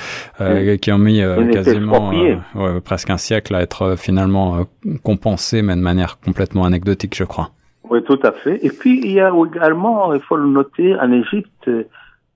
euh, 0.42 0.78
qui 0.78 0.92
ont 0.92 0.98
mis 0.98 1.22
quasiment 1.52 2.10
ouais, 2.10 2.82
presque 2.84 3.12
un 3.12 3.18
siècle 3.18 3.54
à 3.54 3.62
être 3.62 3.96
finalement 3.98 4.66
compensés, 5.04 5.62
mais 5.62 5.76
de 5.76 5.82
manière 5.82 6.20
complètement 6.20 6.66
anecdotique, 6.66 7.16
je 7.16 7.24
crois. 7.24 7.52
Oui, 7.90 8.04
tout 8.04 8.20
à 8.24 8.32
fait. 8.32 8.66
Et 8.66 8.72
puis 8.72 9.00
il 9.04 9.12
y 9.12 9.22
a 9.22 9.32
également, 9.32 10.14
il 10.14 10.22
faut 10.22 10.38
le 10.38 10.48
noter, 10.48 10.96
en 10.96 11.12
Égypte, 11.12 11.70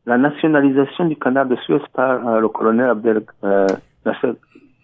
la 0.05 0.17
nationalisation 0.17 1.05
du 1.05 1.15
canal 1.15 1.47
de 1.47 1.55
Suez 1.57 1.81
par 1.93 2.27
euh, 2.27 2.39
le 2.39 2.49
colonel 2.49 2.89
Abdel 2.89 3.23
euh, 3.43 3.67
Nasser. 4.05 4.33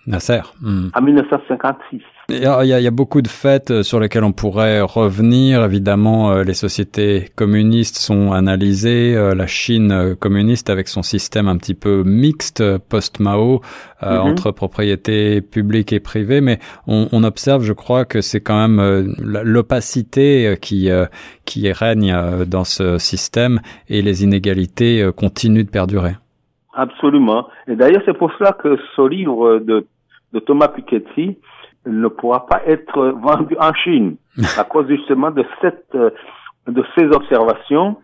Nasser. 0.06 0.42
Hmm. 0.62 0.90
En 0.94 1.02
1956. 1.02 2.02
Il 2.30 2.44
y, 2.44 2.46
a, 2.46 2.62
il 2.66 2.84
y, 2.84 2.88
a, 2.88 2.92
beaucoup 2.92 3.22
de 3.22 3.28
faits 3.30 3.72
euh, 3.72 3.84
sur 3.84 4.02
lesquels 4.02 4.26
on 4.26 4.34
pourrait 4.34 4.82
revenir. 4.82 5.64
Évidemment, 5.64 6.42
les 6.42 6.54
sociétés 6.54 7.30
communistes 7.38 7.96
sont 7.96 8.34
analysées. 8.34 9.16
La 9.34 9.48
Chine 9.48 10.14
communiste 10.20 10.70
avec 10.70 10.90
son 10.90 11.04
système 11.04 11.48
un 11.48 11.56
petit 11.56 11.74
peu 11.74 12.04
mixte 12.04 12.62
post-Mao 12.90 13.62
mhm. 14.02 14.10
entre 14.10 14.52
propriété 14.52 15.40
publique 15.40 15.94
et 15.94 16.02
privée. 16.02 16.42
Mais 16.42 16.60
on, 16.86 17.08
on 17.14 17.24
observe, 17.24 17.64
je 17.64 17.72
crois, 17.72 18.04
que 18.04 18.20
c'est 18.20 18.42
quand 18.42 18.68
même 18.68 19.16
l'opacité 19.20 20.58
qui 20.62 20.90
qui 21.46 21.72
règne 21.72 22.14
dans 22.46 22.66
ce 22.66 22.98
système 22.98 23.62
et 23.88 24.02
les 24.02 24.26
inégalités 24.26 25.10
continuent 25.16 25.64
de 25.64 25.70
perdurer. 25.70 26.18
Absolument. 26.74 27.48
Et 27.70 27.78
d'ailleurs, 27.78 28.02
c'est 28.06 28.18
pour 28.18 28.32
cela 28.38 28.52
que 28.52 28.78
ce 28.98 29.08
livre 29.08 29.60
de 29.60 29.86
de 30.34 30.40
Thomas 30.40 30.68
Piketty 30.68 31.38
ne 31.86 32.08
pourra 32.08 32.46
pas 32.46 32.62
être 32.66 33.16
vendu 33.22 33.56
en 33.60 33.74
Chine 33.74 34.18
à 34.58 34.64
cause 34.64 34.88
justement 34.88 35.32
de 35.32 35.46
cette 35.62 35.96
de 36.68 36.84
ces 36.96 37.06
observations 37.06 37.98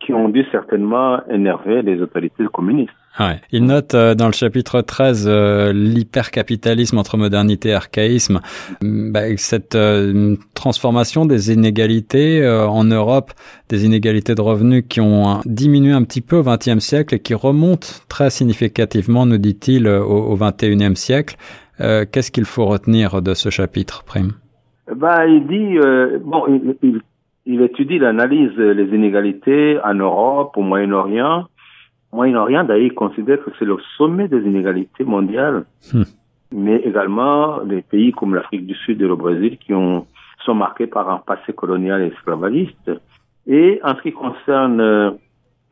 qui 0.00 0.12
ont 0.12 0.28
dû 0.28 0.44
certainement 0.50 1.20
énerver 1.28 1.82
les 1.82 2.00
autorités 2.00 2.44
communistes. 2.52 2.92
Ouais. 3.18 3.40
Il 3.50 3.64
note 3.64 3.94
euh, 3.94 4.14
dans 4.14 4.26
le 4.26 4.32
chapitre 4.32 4.80
13 4.80 5.26
euh, 5.26 5.72
l'hypercapitalisme 5.72 6.98
entre 6.98 7.16
modernité 7.16 7.70
et 7.70 7.74
archaïsme. 7.74 8.40
Mm, 8.80 9.10
bah, 9.10 9.36
cette 9.36 9.74
euh, 9.74 10.36
transformation 10.54 11.26
des 11.26 11.52
inégalités 11.52 12.46
en 12.48 12.84
Europe, 12.84 13.32
des 13.68 13.84
inégalités 13.84 14.34
de 14.34 14.40
revenus 14.40 14.84
qui 14.88 15.00
ont 15.00 15.40
diminué 15.44 15.92
un 15.92 16.04
petit 16.04 16.20
peu 16.20 16.36
au 16.36 16.44
XXe 16.44 16.78
siècle 16.78 17.16
et 17.16 17.18
qui 17.18 17.34
remontent 17.34 17.88
très 18.08 18.30
significativement, 18.30 19.26
nous 19.26 19.38
dit-il, 19.38 19.88
au, 19.88 20.32
au 20.32 20.36
XXIe 20.36 20.94
siècle. 20.94 21.36
Qu'est-ce 21.78 22.30
qu'il 22.30 22.44
faut 22.44 22.66
retenir 22.66 23.22
de 23.22 23.34
ce 23.34 23.50
chapitre, 23.50 24.04
Prime? 24.04 24.32
Bah, 24.94 25.26
Il 25.26 25.46
dit, 25.46 25.78
bon, 26.24 26.46
il, 26.82 27.00
il 27.46 27.62
étudie, 27.62 27.98
l'analyse 27.98 28.56
les 28.56 28.94
inégalités 28.94 29.78
en 29.82 29.94
Europe, 29.94 30.56
au 30.56 30.62
Moyen-Orient. 30.62 31.46
Moyen-Orient, 32.12 32.64
d'ailleurs, 32.64 32.86
il 32.86 32.94
considère 32.94 33.42
que 33.42 33.50
c'est 33.58 33.64
le 33.64 33.78
sommet 33.96 34.28
des 34.28 34.42
inégalités 34.42 35.04
mondiales. 35.04 35.64
Hmm. 35.92 36.02
Mais 36.52 36.76
également 36.76 37.60
les 37.60 37.82
pays 37.82 38.12
comme 38.12 38.34
l'Afrique 38.34 38.66
du 38.66 38.74
Sud 38.74 39.00
et 39.00 39.06
le 39.06 39.16
Brésil 39.16 39.58
qui 39.58 39.74
ont, 39.74 40.06
sont 40.44 40.54
marqués 40.54 40.86
par 40.86 41.10
un 41.10 41.18
passé 41.18 41.52
colonial 41.54 42.02
et 42.02 42.06
esclavagiste. 42.06 42.90
Et 43.46 43.80
en 43.82 43.96
ce 43.96 44.02
qui 44.02 44.12
concerne 44.12 44.80
euh, 44.80 45.10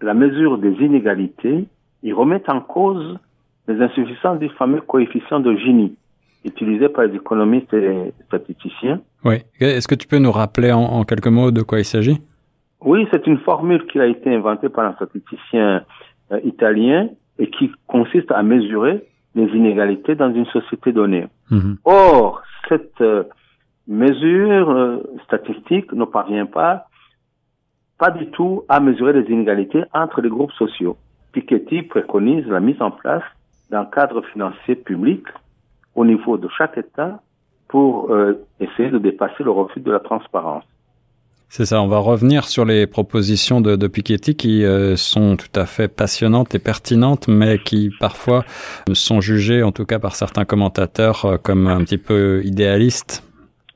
la 0.00 0.14
mesure 0.14 0.58
des 0.58 0.72
inégalités, 0.82 1.66
ils 2.02 2.14
remettent 2.14 2.48
en 2.48 2.60
cause 2.60 3.18
les 3.68 3.80
insuffisances 3.80 4.38
du 4.38 4.48
fameux 4.50 4.80
coefficient 4.80 5.40
de 5.40 5.54
Gini 5.56 5.96
utilisé 6.46 6.88
par 6.88 7.04
les 7.04 7.14
économistes 7.14 7.72
et 7.74 8.12
statisticiens. 8.26 9.00
Oui. 9.24 9.36
Est-ce 9.60 9.88
que 9.88 9.94
tu 9.94 10.06
peux 10.06 10.18
nous 10.18 10.32
rappeler 10.32 10.72
en, 10.72 11.02
quelques 11.04 11.26
mots 11.26 11.50
de 11.50 11.62
quoi 11.62 11.80
il 11.80 11.84
s'agit? 11.84 12.18
Oui, 12.80 13.06
c'est 13.12 13.26
une 13.26 13.38
formule 13.38 13.86
qui 13.86 13.98
a 13.98 14.06
été 14.06 14.34
inventée 14.34 14.68
par 14.68 14.84
un 14.84 14.94
statisticien 14.94 15.84
euh, 16.30 16.40
italien 16.44 17.08
et 17.38 17.50
qui 17.50 17.72
consiste 17.86 18.30
à 18.30 18.42
mesurer 18.42 19.04
les 19.34 19.48
inégalités 19.48 20.14
dans 20.14 20.32
une 20.32 20.46
société 20.46 20.92
donnée. 20.92 21.26
Mhm. 21.50 21.78
Or, 21.84 22.42
cette 22.68 23.00
euh, 23.00 23.24
mesure 23.88 24.70
euh, 24.70 25.02
statistique 25.24 25.92
ne 25.92 26.04
parvient 26.04 26.46
pas, 26.46 26.86
pas 27.98 28.10
du 28.10 28.28
tout 28.30 28.62
à 28.68 28.80
mesurer 28.80 29.12
les 29.14 29.30
inégalités 29.30 29.82
entre 29.92 30.20
les 30.20 30.28
groupes 30.28 30.52
sociaux. 30.52 30.96
Piketty 31.32 31.82
préconise 31.82 32.46
la 32.46 32.60
mise 32.60 32.80
en 32.80 32.90
place 32.90 33.24
d'un 33.70 33.84
cadre 33.84 34.22
financier 34.32 34.74
public 34.76 35.24
au 35.94 36.04
niveau 36.04 36.36
de 36.38 36.48
chaque 36.56 36.78
État 36.78 37.20
pour 37.68 38.10
euh, 38.10 38.46
essayer 38.60 38.90
de 38.90 38.98
dépasser 38.98 39.42
le 39.42 39.50
refus 39.50 39.80
de 39.80 39.90
la 39.90 40.00
transparence. 40.00 40.64
C'est 41.48 41.64
ça, 41.64 41.80
on 41.80 41.86
va 41.86 41.98
revenir 41.98 42.48
sur 42.48 42.64
les 42.64 42.86
propositions 42.86 43.60
de, 43.60 43.76
de 43.76 43.86
Piketty 43.86 44.34
qui 44.34 44.64
euh, 44.64 44.96
sont 44.96 45.36
tout 45.36 45.48
à 45.58 45.64
fait 45.64 45.88
passionnantes 45.88 46.54
et 46.54 46.58
pertinentes, 46.58 47.28
mais 47.28 47.58
qui 47.58 47.90
parfois 48.00 48.44
sont 48.92 49.20
jugées, 49.20 49.62
en 49.62 49.70
tout 49.70 49.86
cas 49.86 49.98
par 49.98 50.16
certains 50.16 50.44
commentateurs, 50.44 51.24
euh, 51.24 51.36
comme 51.38 51.68
un 51.68 51.78
petit 51.84 51.98
peu 51.98 52.42
idéalistes. 52.44 53.22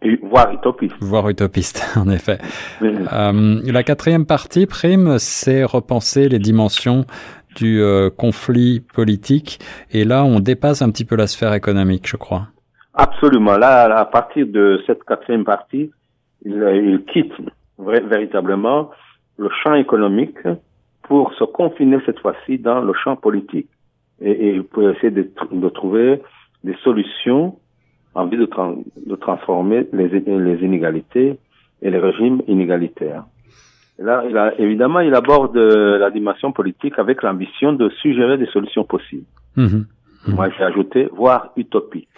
Et, 0.02 0.18
voire 0.22 0.52
utopistes. 0.52 0.96
Voire 1.00 1.28
utopistes, 1.28 1.84
en 1.96 2.08
effet. 2.10 2.38
Oui. 2.80 2.90
Euh, 3.12 3.60
la 3.64 3.82
quatrième 3.82 4.26
partie, 4.26 4.66
Prime, 4.66 5.18
c'est 5.18 5.62
repenser 5.62 6.28
les 6.28 6.38
dimensions 6.38 7.04
du 7.56 7.80
euh, 7.80 8.10
conflit 8.10 8.80
politique. 8.80 9.58
Et 9.90 10.04
là, 10.04 10.24
on 10.24 10.40
dépasse 10.40 10.82
un 10.82 10.90
petit 10.90 11.04
peu 11.04 11.16
la 11.16 11.26
sphère 11.26 11.54
économique, 11.54 12.06
je 12.06 12.16
crois. 12.16 12.48
Absolument. 12.94 13.56
Là, 13.56 13.96
à 13.96 14.04
partir 14.04 14.46
de 14.46 14.80
cette 14.86 15.04
quatrième 15.04 15.44
partie, 15.44 15.90
il, 16.44 17.02
quitte 17.12 17.32
véritablement 17.78 18.90
le 19.38 19.48
champ 19.62 19.74
économique 19.74 20.38
pour 21.02 21.32
se 21.34 21.44
confiner 21.44 21.98
cette 22.06 22.18
fois-ci 22.20 22.58
dans 22.58 22.80
le 22.80 22.92
champ 22.92 23.16
politique 23.16 23.68
et, 24.20 24.48
et 24.48 24.60
pour 24.60 24.88
essayer 24.88 25.10
de, 25.10 25.30
de, 25.50 25.68
trouver 25.68 26.20
des 26.64 26.74
solutions 26.84 27.56
en 28.14 28.26
vue 28.26 28.36
de, 28.36 28.48
de 29.06 29.16
transformer 29.16 29.86
les, 29.92 30.08
les, 30.08 30.64
inégalités 30.64 31.38
et 31.82 31.90
les 31.90 31.98
régimes 31.98 32.42
inégalitaires. 32.48 33.24
Là, 34.00 34.24
il 34.28 34.36
a, 34.36 34.58
évidemment, 34.58 35.00
il 35.00 35.14
aborde 35.14 35.56
la 35.56 36.10
dimension 36.10 36.52
politique 36.52 36.98
avec 36.98 37.22
l'ambition 37.22 37.72
de 37.74 37.90
suggérer 38.00 38.38
des 38.38 38.46
solutions 38.46 38.84
possibles. 38.84 39.26
Mmh, 39.56 39.64
mmh. 39.64 40.34
Moi, 40.34 40.48
j'ai 40.56 40.64
ajouté, 40.64 41.08
voire 41.14 41.52
utopiques. 41.56 42.08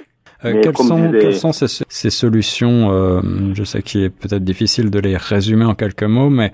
Euh, 0.45 0.61
quelles, 0.61 0.77
sont, 0.77 0.97
disais... 1.07 1.19
quelles, 1.19 1.35
sont, 1.35 1.53
ces, 1.53 1.85
ces 1.89 2.11
solutions 2.11 2.91
euh, 2.91 3.21
Je 3.55 3.63
sais 3.63 3.81
qu'il 3.83 4.03
est 4.03 4.11
peut-être 4.11 4.43
difficile 4.43 4.91
de 4.91 4.99
les 4.99 5.17
résumer 5.17 5.65
en 5.65 5.75
quelques 5.75 6.03
mots, 6.03 6.31
mais 6.31 6.53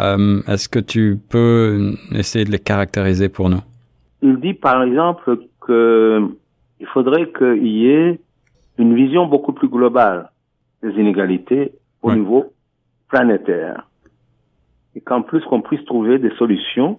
euh, 0.00 0.40
est-ce 0.48 0.68
que 0.68 0.80
tu 0.80 1.18
peux 1.28 1.92
essayer 2.12 2.44
de 2.44 2.50
les 2.50 2.58
caractériser 2.58 3.28
pour 3.28 3.48
nous? 3.48 3.60
Il 4.22 4.40
dit 4.40 4.54
par 4.54 4.82
exemple 4.82 5.38
que 5.60 6.20
il 6.80 6.86
faudrait 6.88 7.30
qu'il 7.30 7.66
y 7.66 7.88
ait 7.88 8.18
une 8.78 8.94
vision 8.94 9.26
beaucoup 9.26 9.52
plus 9.52 9.68
globale 9.68 10.30
des 10.82 10.90
inégalités 10.90 11.72
au 12.02 12.10
Ouais. 12.10 12.16
niveau 12.16 12.52
planétaire, 13.08 13.88
et 14.98 15.00
qu'en 15.00 15.22
plus 15.22 15.42
qu'on 15.48 15.62
puisse 15.62 15.84
trouver 15.84 16.18
des 16.18 16.32
solutions 16.38 16.98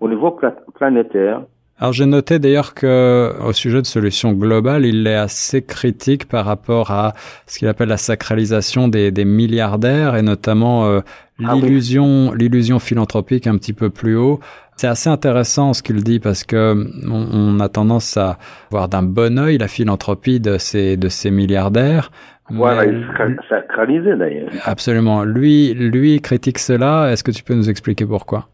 au 0.00 0.08
niveau 0.08 0.30
pla- 0.30 0.56
planétaire 0.74 1.42
Alors 1.78 1.92
j'ai 1.92 2.06
noté 2.06 2.38
d'ailleurs 2.38 2.72
que 2.72 3.34
au 3.48 3.52
sujet 3.52 3.80
de 3.82 3.86
solutions 3.86 4.32
globales, 4.32 4.86
il 4.86 5.06
est 5.06 5.14
assez 5.28 5.60
critique 5.62 6.24
par 6.28 6.44
rapport 6.46 6.90
à 6.90 7.12
ce 7.46 7.58
qu'il 7.58 7.68
appelle 7.68 7.90
la 7.90 7.98
sacralisation 7.98 8.88
des, 8.88 9.10
des 9.10 9.26
milliardaires 9.26 10.16
et 10.16 10.22
notamment 10.22 10.86
euh, 10.86 11.00
Ah 11.44 11.54
oui. 11.54 11.60
l'illusion 11.62 12.32
l'illusion 12.32 12.78
philanthropique 12.78 13.46
un 13.46 13.58
petit 13.58 13.74
peu 13.74 13.90
plus 13.90 14.16
haut. 14.16 14.40
C'est 14.78 14.88
assez 14.88 15.08
intéressant 15.10 15.72
ce 15.74 15.82
qu'il 15.82 16.02
dit 16.04 16.20
parce 16.20 16.44
que 16.44 16.60
on, 17.16 17.28
on 17.32 17.60
a 17.60 17.68
tendance 17.68 18.16
à 18.18 18.38
voir 18.70 18.88
d'un 18.88 19.02
bon 19.02 19.38
œil 19.38 19.56
la 19.58 19.68
philanthropie 19.68 20.38
de 20.40 20.56
ces 20.58 20.96
de 20.98 21.08
ces 21.08 21.30
milliardaires. 21.30 22.10
Voilà, 22.50 22.86
Mais- 22.86 22.92
il 22.92 23.06
sacra- 23.06 23.42
sacralisé 23.48 24.14
d'ailleurs. 24.16 24.50
Absolument. 24.64 25.24
Lui, 25.24 25.74
lui 25.74 26.20
critique 26.20 26.58
cela. 26.58 27.10
Est-ce 27.10 27.24
que 27.24 27.30
tu 27.32 27.42
peux 27.42 27.54
nous 27.54 27.68
expliquer 27.68 28.06
pourquoi? 28.06 28.48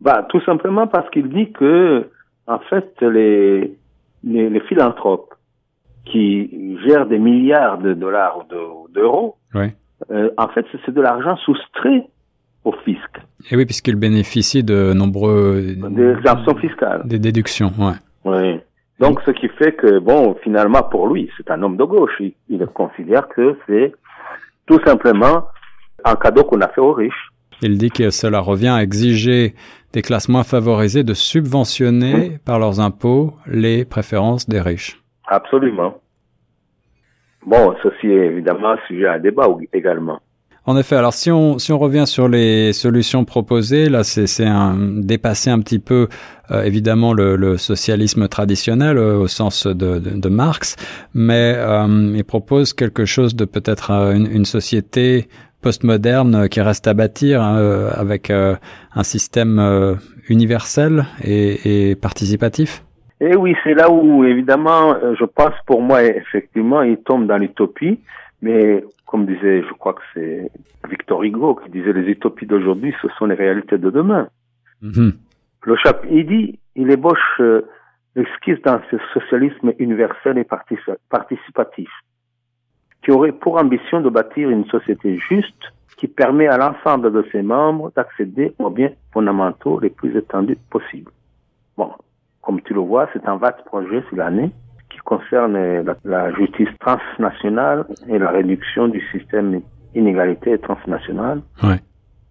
Bah, 0.00 0.26
tout 0.28 0.40
simplement 0.42 0.86
parce 0.86 1.08
qu'il 1.10 1.28
dit 1.28 1.50
que, 1.52 2.08
en 2.46 2.58
fait, 2.70 2.94
les, 3.00 3.72
les, 4.22 4.48
les 4.50 4.60
philanthropes 4.60 5.34
qui 6.04 6.76
gèrent 6.86 7.06
des 7.06 7.18
milliards 7.18 7.78
de 7.78 7.94
dollars 7.94 8.38
ou 8.38 8.42
de- 8.54 8.92
d'euros, 8.94 9.36
Oui. 9.54 9.66
euh, 10.10 10.30
en 10.38 10.48
fait, 10.48 10.64
c'est 10.84 10.94
de 10.94 11.00
l'argent 11.00 11.36
soustrait 11.38 12.06
au 12.64 12.72
fisc, 12.84 13.10
Et 13.50 13.56
oui, 13.56 13.64
puisqu'il 13.64 13.94
bénéficie 13.96 14.62
de 14.64 14.92
nombreux 14.92 15.62
des 15.62 16.10
exemptions 16.18 16.56
fiscales. 16.56 17.02
des 17.04 17.18
déductions. 17.18 17.72
Ouais. 17.78 17.92
Oui. 18.24 18.60
Donc, 18.98 19.20
ce 19.26 19.30
qui 19.30 19.48
fait 19.48 19.72
que, 19.72 19.98
bon, 19.98 20.36
finalement, 20.42 20.82
pour 20.82 21.08
lui, 21.08 21.30
c'est 21.36 21.50
un 21.50 21.62
homme 21.62 21.76
de 21.76 21.84
gauche. 21.84 22.12
Il, 22.20 22.32
il 22.48 22.66
considère 22.66 23.28
que 23.28 23.56
c'est 23.66 23.92
tout 24.66 24.80
simplement 24.84 25.44
un 26.04 26.16
cadeau 26.16 26.44
qu'on 26.44 26.60
a 26.62 26.68
fait 26.68 26.80
aux 26.80 26.92
riches. 26.92 27.28
Il 27.62 27.76
dit 27.78 27.90
que 27.90 28.10
cela 28.10 28.40
revient 28.40 28.68
à 28.68 28.82
exiger 28.82 29.54
des 29.92 30.02
classes 30.02 30.28
moins 30.28 30.44
favorisées 30.44 31.04
de 31.04 31.14
subventionner 31.14 32.38
par 32.44 32.58
leurs 32.58 32.80
impôts 32.80 33.34
les 33.46 33.84
préférences 33.84 34.48
des 34.48 34.60
riches. 34.60 35.00
Absolument. 35.26 36.00
Bon, 37.44 37.74
ceci 37.82 38.08
est 38.08 38.26
évidemment 38.26 38.76
sujet 38.88 39.06
à 39.06 39.18
débat 39.18 39.48
ou- 39.48 39.60
également. 39.72 40.20
En 40.68 40.76
effet, 40.76 40.96
alors 40.96 41.12
si 41.12 41.30
on 41.30 41.58
si 41.58 41.72
on 41.72 41.78
revient 41.78 42.08
sur 42.08 42.28
les 42.28 42.72
solutions 42.72 43.24
proposées, 43.24 43.88
là 43.88 44.02
c'est 44.02 44.44
un 44.44 44.74
dépasser 44.98 45.48
un 45.48 45.60
petit 45.60 45.78
peu 45.78 46.08
euh, 46.50 46.64
évidemment 46.64 47.12
le, 47.12 47.36
le 47.36 47.56
socialisme 47.56 48.26
traditionnel 48.26 48.98
euh, 48.98 49.16
au 49.16 49.28
sens 49.28 49.68
de, 49.68 50.00
de, 50.00 50.10
de 50.24 50.28
Marx, 50.28 50.74
mais 51.14 51.54
euh, 51.56 52.12
il 52.16 52.24
propose 52.24 52.72
quelque 52.72 53.04
chose 53.04 53.36
de 53.36 53.44
peut-être 53.44 53.92
euh, 53.92 54.12
une, 54.12 54.28
une 54.28 54.44
société 54.44 55.28
postmoderne 55.62 56.48
qui 56.48 56.60
reste 56.60 56.88
à 56.88 56.94
bâtir 56.94 57.42
hein, 57.42 57.58
euh, 57.58 57.90
avec 57.94 58.30
euh, 58.30 58.56
un 58.96 59.04
système 59.04 59.96
universel 60.28 61.06
et, 61.22 61.90
et 61.90 61.94
participatif. 61.94 62.82
Et 63.20 63.36
oui, 63.36 63.54
c'est 63.62 63.74
là 63.74 63.90
où, 63.90 64.24
évidemment, 64.24 64.96
je 65.18 65.24
pense 65.24 65.54
pour 65.64 65.80
moi, 65.80 66.02
effectivement, 66.04 66.82
il 66.82 66.98
tombe 66.98 67.26
dans 67.26 67.38
l'utopie, 67.38 67.98
mais 68.42 68.84
comme 69.06 69.24
disait, 69.26 69.62
je 69.62 69.72
crois 69.74 69.94
que 69.94 70.02
c'est 70.12 70.50
Victor 70.88 71.22
Hugo 71.22 71.54
qui 71.54 71.70
disait 71.70 71.92
les 71.92 72.10
utopies 72.10 72.46
d'aujourd'hui, 72.46 72.94
ce 73.00 73.08
sont 73.16 73.26
les 73.26 73.34
réalités 73.34 73.78
de 73.78 73.90
demain. 73.90 74.28
Mhm. 74.82 75.12
Le 75.62 75.76
chap, 75.76 76.04
il 76.10 76.26
dit, 76.26 76.58
il 76.74 76.90
ébauche 76.90 77.40
euh, 77.40 77.62
l'esquisse 78.14 78.60
d'un 78.62 78.82
ce 78.90 78.96
socialisme 79.14 79.72
universel 79.78 80.38
et 80.38 80.44
partic- 80.44 80.96
participatif, 81.08 81.88
qui 83.02 83.10
aurait 83.12 83.32
pour 83.32 83.56
ambition 83.58 84.00
de 84.00 84.10
bâtir 84.10 84.50
une 84.50 84.66
société 84.66 85.18
juste 85.18 85.72
qui 85.96 86.08
permet 86.08 86.46
à 86.46 86.58
l'ensemble 86.58 87.10
de 87.12 87.24
ses 87.32 87.42
membres 87.42 87.90
d'accéder 87.96 88.52
aux 88.58 88.70
biens 88.70 88.92
fondamentaux 89.12 89.80
les 89.80 89.90
plus 89.90 90.14
étendus 90.16 90.58
possibles. 90.68 91.10
Bon, 91.76 91.90
comme 92.42 92.60
tu 92.60 92.74
le 92.74 92.80
vois, 92.80 93.08
c'est 93.12 93.26
un 93.26 93.36
vaste 93.36 93.64
projet 93.64 94.02
sur 94.08 94.16
l'année 94.16 94.50
qui 94.90 94.98
concerne 94.98 95.56
euh, 95.56 95.82
la, 95.82 95.96
la 96.04 96.32
justice 96.34 96.68
transnationale 96.80 97.84
et 98.08 98.18
la 98.18 98.30
réduction 98.30 98.88
du 98.88 99.00
système 99.12 99.60
inégalité 99.94 100.58
transnationale 100.58 101.40
Ouais. 101.62 101.80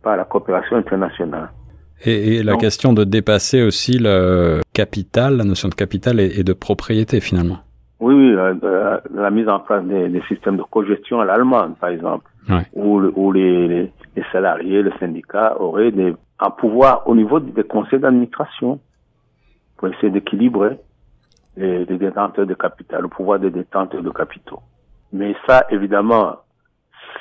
par 0.04 0.18
la 0.18 0.24
coopération 0.26 0.78
internationale. 0.78 1.50
Et, 2.06 2.36
et 2.36 2.44
la 2.44 2.54
Donc- 2.54 2.62
question 2.62 2.94
de 2.94 3.04
dépasser 3.04 3.64
aussi 3.64 3.98
le 4.00 4.62
capital, 4.74 5.38
la 5.38 5.44
notion 5.44 5.70
de 5.70 5.76
capital 5.76 6.20
et, 6.20 6.40
et 6.40 6.44
de 6.44 6.54
propriété 6.54 7.20
finalement. 7.22 7.60
Oui, 8.00 8.14
oui, 8.14 8.34
euh, 8.36 8.98
la 9.14 9.32
mise 9.32 9.48
en 9.48 9.60
place 9.60 9.84
des, 9.86 10.10
des 10.10 10.22
systèmes 10.28 10.58
de 10.58 10.64
cogestion 10.64 11.22
à 11.22 11.26
l'allemande, 11.26 11.76
par 11.80 11.90
exemple, 11.90 12.26
Ouais. 12.50 12.66
où, 12.74 13.00
le- 13.00 13.12
où 13.16 13.32
les, 13.32 13.68
les, 13.68 13.92
les 14.16 14.24
salariés, 14.32 14.84
les 14.84 14.92
syndicats 15.00 15.60
auraient 15.60 15.92
des, 15.92 16.14
un 16.40 16.50
pouvoir 16.52 17.08
au 17.08 17.16
niveau 17.16 17.40
des 17.40 17.64
conseils 17.64 18.00
d'administration 18.00 18.80
pour 19.78 19.88
essayer 19.88 20.12
d'équilibrer 20.12 20.78
les, 21.58 21.86
détenteurs 21.86 22.46
de 22.46 22.54
capital, 22.54 23.04
le 23.04 23.08
pouvoir 23.08 23.40
des 23.40 23.52
détenteurs 23.52 24.04
de 24.04 24.10
capitaux. 24.10 24.60
Mais 25.14 25.36
ça, 25.48 25.66
évidemment, 25.70 26.38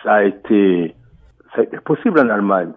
ça 0.03 0.15
a 0.15 0.25
été, 0.25 0.95
ça 1.55 1.61
a 1.61 1.65
été 1.65 1.79
possible 1.79 2.21
en 2.21 2.29
Allemagne. 2.29 2.73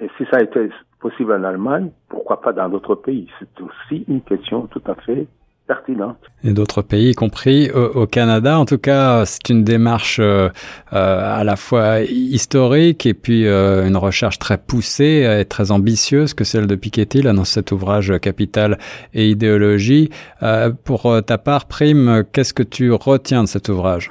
Et 0.00 0.08
si 0.16 0.24
ça 0.30 0.38
a 0.38 0.42
été 0.42 0.70
possible 1.00 1.32
en 1.32 1.44
Allemagne, 1.44 1.90
pourquoi 2.08 2.40
pas 2.40 2.52
dans 2.52 2.68
d'autres 2.68 2.94
pays? 2.94 3.28
C'est 3.38 3.60
aussi 3.60 4.04
une 4.08 4.22
question 4.22 4.66
tout 4.68 4.82
à 4.86 4.94
fait 4.94 5.26
pertinente. 5.72 6.18
Et 6.44 6.52
d'autres 6.52 6.82
pays, 6.82 7.10
y 7.10 7.14
compris 7.14 7.70
au, 7.70 8.02
au 8.02 8.06
Canada. 8.06 8.58
En 8.58 8.66
tout 8.72 8.78
cas, 8.78 9.24
c'est 9.24 9.48
une 9.54 9.64
démarche 9.64 10.18
euh, 10.20 10.48
euh, 10.92 11.40
à 11.40 11.44
la 11.44 11.56
fois 11.56 12.00
historique 12.00 13.06
et 13.06 13.14
puis 13.14 13.46
euh, 13.46 13.88
une 13.88 13.96
recherche 13.96 14.38
très 14.38 14.58
poussée 14.58 15.14
et 15.40 15.44
très 15.54 15.70
ambitieuse 15.70 16.34
que 16.34 16.44
celle 16.44 16.66
de 16.66 16.76
Piketty 16.82 17.22
là, 17.22 17.32
dans 17.32 17.44
cet 17.56 17.72
ouvrage 17.72 18.12
Capital 18.20 18.70
et 19.14 19.24
idéologie. 19.28 20.10
Euh, 20.42 20.70
pour 20.86 21.06
euh, 21.06 21.20
ta 21.20 21.38
part, 21.38 21.64
Prime, 21.66 22.24
qu'est-ce 22.32 22.54
que 22.54 22.62
tu 22.76 22.92
retiens 22.92 23.42
de 23.44 23.48
cet 23.48 23.68
ouvrage? 23.68 24.10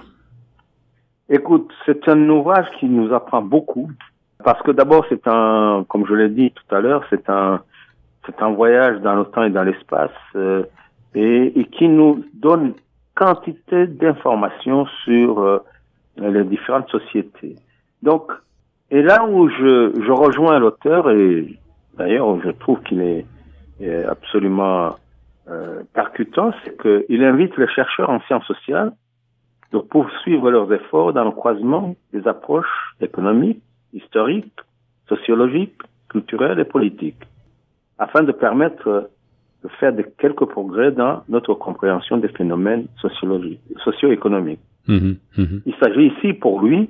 Écoute, 1.30 1.70
c'est 1.86 2.08
un 2.10 2.22
ouvrage 2.30 2.68
qui 2.80 2.88
nous 2.88 3.14
apprend 3.14 3.42
beaucoup 3.42 3.90
Parce 4.44 4.62
que 4.64 4.72
d'abord, 4.72 5.06
c'est 5.10 5.26
un, 5.28 5.86
comme 5.88 6.06
je 6.08 6.14
l'ai 6.14 6.30
dit 6.30 6.52
tout 6.52 6.76
à 6.76 6.80
l'heure, 6.82 7.04
c'est 7.10 7.30
un, 7.30 7.62
c'est 8.26 8.42
un 8.42 8.52
voyage 8.52 9.02
dans 9.02 9.16
le 9.16 9.26
temps 9.26 9.44
et 9.44 9.50
dans 9.50 9.64
l'espace 9.64 10.12
euh, 10.36 10.64
et, 11.16 11.60
et, 11.60 11.66
qui 11.66 11.88
nous 11.88 12.24
donne 12.34 12.74
quantité 13.16 13.88
d'informations 13.88 14.86
sur 15.04 15.40
euh, 15.40 15.60
les 16.18 16.44
différentes 16.44 16.90
sociétés. 16.90 17.56
Donc, 18.02 18.32
et 18.90 19.02
là 19.02 19.26
où 19.26 19.50
je, 19.50 19.92
je 20.06 20.12
rejoins 20.12 20.60
l'auteur, 20.60 21.10
et 21.12 21.58
d'ailleurs 21.98 22.40
je 22.42 22.52
trouve 22.52 22.82
qu'il 22.84 23.02
est, 23.02 23.26
est, 23.80 24.04
absolument 24.06 24.96
euh, 25.50 25.84
percutant, 25.94 26.52
c'est 26.64 26.82
qu'il 26.82 27.24
invite 27.24 27.58
les 27.58 27.68
chercheurs 27.68 28.10
en 28.10 28.20
sciences 28.22 28.46
sociales 28.46 28.94
de 29.72 29.80
poursuivre 29.80 30.52
leurs 30.52 30.72
efforts 30.74 31.14
dans 31.14 31.24
le 31.24 31.32
croisement 31.32 31.96
des 32.14 32.28
approches 32.28 32.96
économiques, 33.00 33.62
historiques, 33.94 34.60
sociologiques, 35.08 35.82
culturelles 36.10 36.60
et 36.60 36.66
politiques, 36.66 37.24
afin 37.98 38.24
de 38.24 38.32
permettre 38.32 39.10
de 39.64 39.70
faire 39.80 39.94
de 39.94 40.04
quelques 40.18 40.46
progrès 40.46 40.92
dans 40.92 41.24
notre 41.30 41.54
compréhension 41.54 42.18
des 42.18 42.30
phénomènes 42.30 42.86
socio-économiques. 43.78 44.60
Mmh, 44.88 45.12
mmh. 45.38 45.44
Il 45.66 45.76
s'agit 45.80 46.12
ici 46.18 46.34
pour 46.34 46.62
lui 46.62 46.90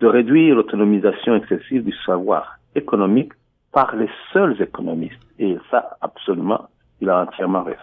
de 0.00 0.06
réduire 0.06 0.54
l'autonomisation 0.54 1.34
excessive 1.36 1.84
du 1.84 1.94
savoir 2.04 2.58
économique 2.74 3.32
par 3.72 3.94
les 3.96 4.08
seuls 4.32 4.60
économistes. 4.60 5.20
Et 5.38 5.56
ça, 5.70 5.96
absolument, 6.00 6.68
il 7.00 7.08
a 7.08 7.22
entièrement 7.22 7.62
raison. 7.62 7.78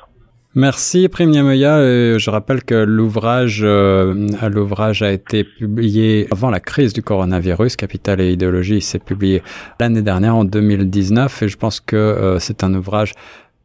Merci 0.55 1.07
Prime 1.07 1.29
Niamoya. 1.29 2.17
je 2.17 2.29
rappelle 2.31 2.63
que 2.63 2.73
l'ouvrage 2.73 3.61
euh, 3.63 4.27
l'ouvrage 4.49 5.03
a 5.03 5.11
été 5.11 5.43
publié 5.43 6.25
avant 6.31 6.49
la 6.49 6.59
crise 6.59 6.93
du 6.93 7.03
coronavirus. 7.03 7.75
Capital 7.75 8.21
et 8.21 8.31
idéologie 8.31 8.81
s'est 8.81 8.97
publié 8.97 9.43
l'année 9.79 10.01
dernière 10.01 10.35
en 10.35 10.45
2019 10.45 11.43
et 11.43 11.47
je 11.47 11.57
pense 11.57 11.79
que 11.79 11.95
euh, 11.95 12.39
c'est 12.39 12.63
un 12.63 12.73
ouvrage 12.73 13.13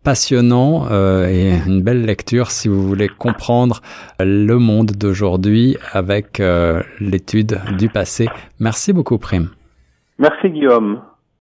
passionnant 0.05 0.87
euh, 0.91 1.29
et 1.29 1.53
une 1.67 1.83
belle 1.83 2.05
lecture 2.05 2.51
si 2.51 2.69
vous 2.69 2.83
voulez 2.87 3.09
comprendre 3.09 3.81
le 4.19 4.55
monde 4.57 4.93
d'aujourd'hui 4.93 5.77
avec 5.93 6.41
euh, 6.41 6.83
l'étude 7.01 7.61
du 7.79 7.89
passé. 7.89 8.29
Merci 8.59 8.93
beaucoup 8.93 9.19
Prime. 9.19 9.49
Merci 10.19 10.51
Guillaume. 10.51 11.01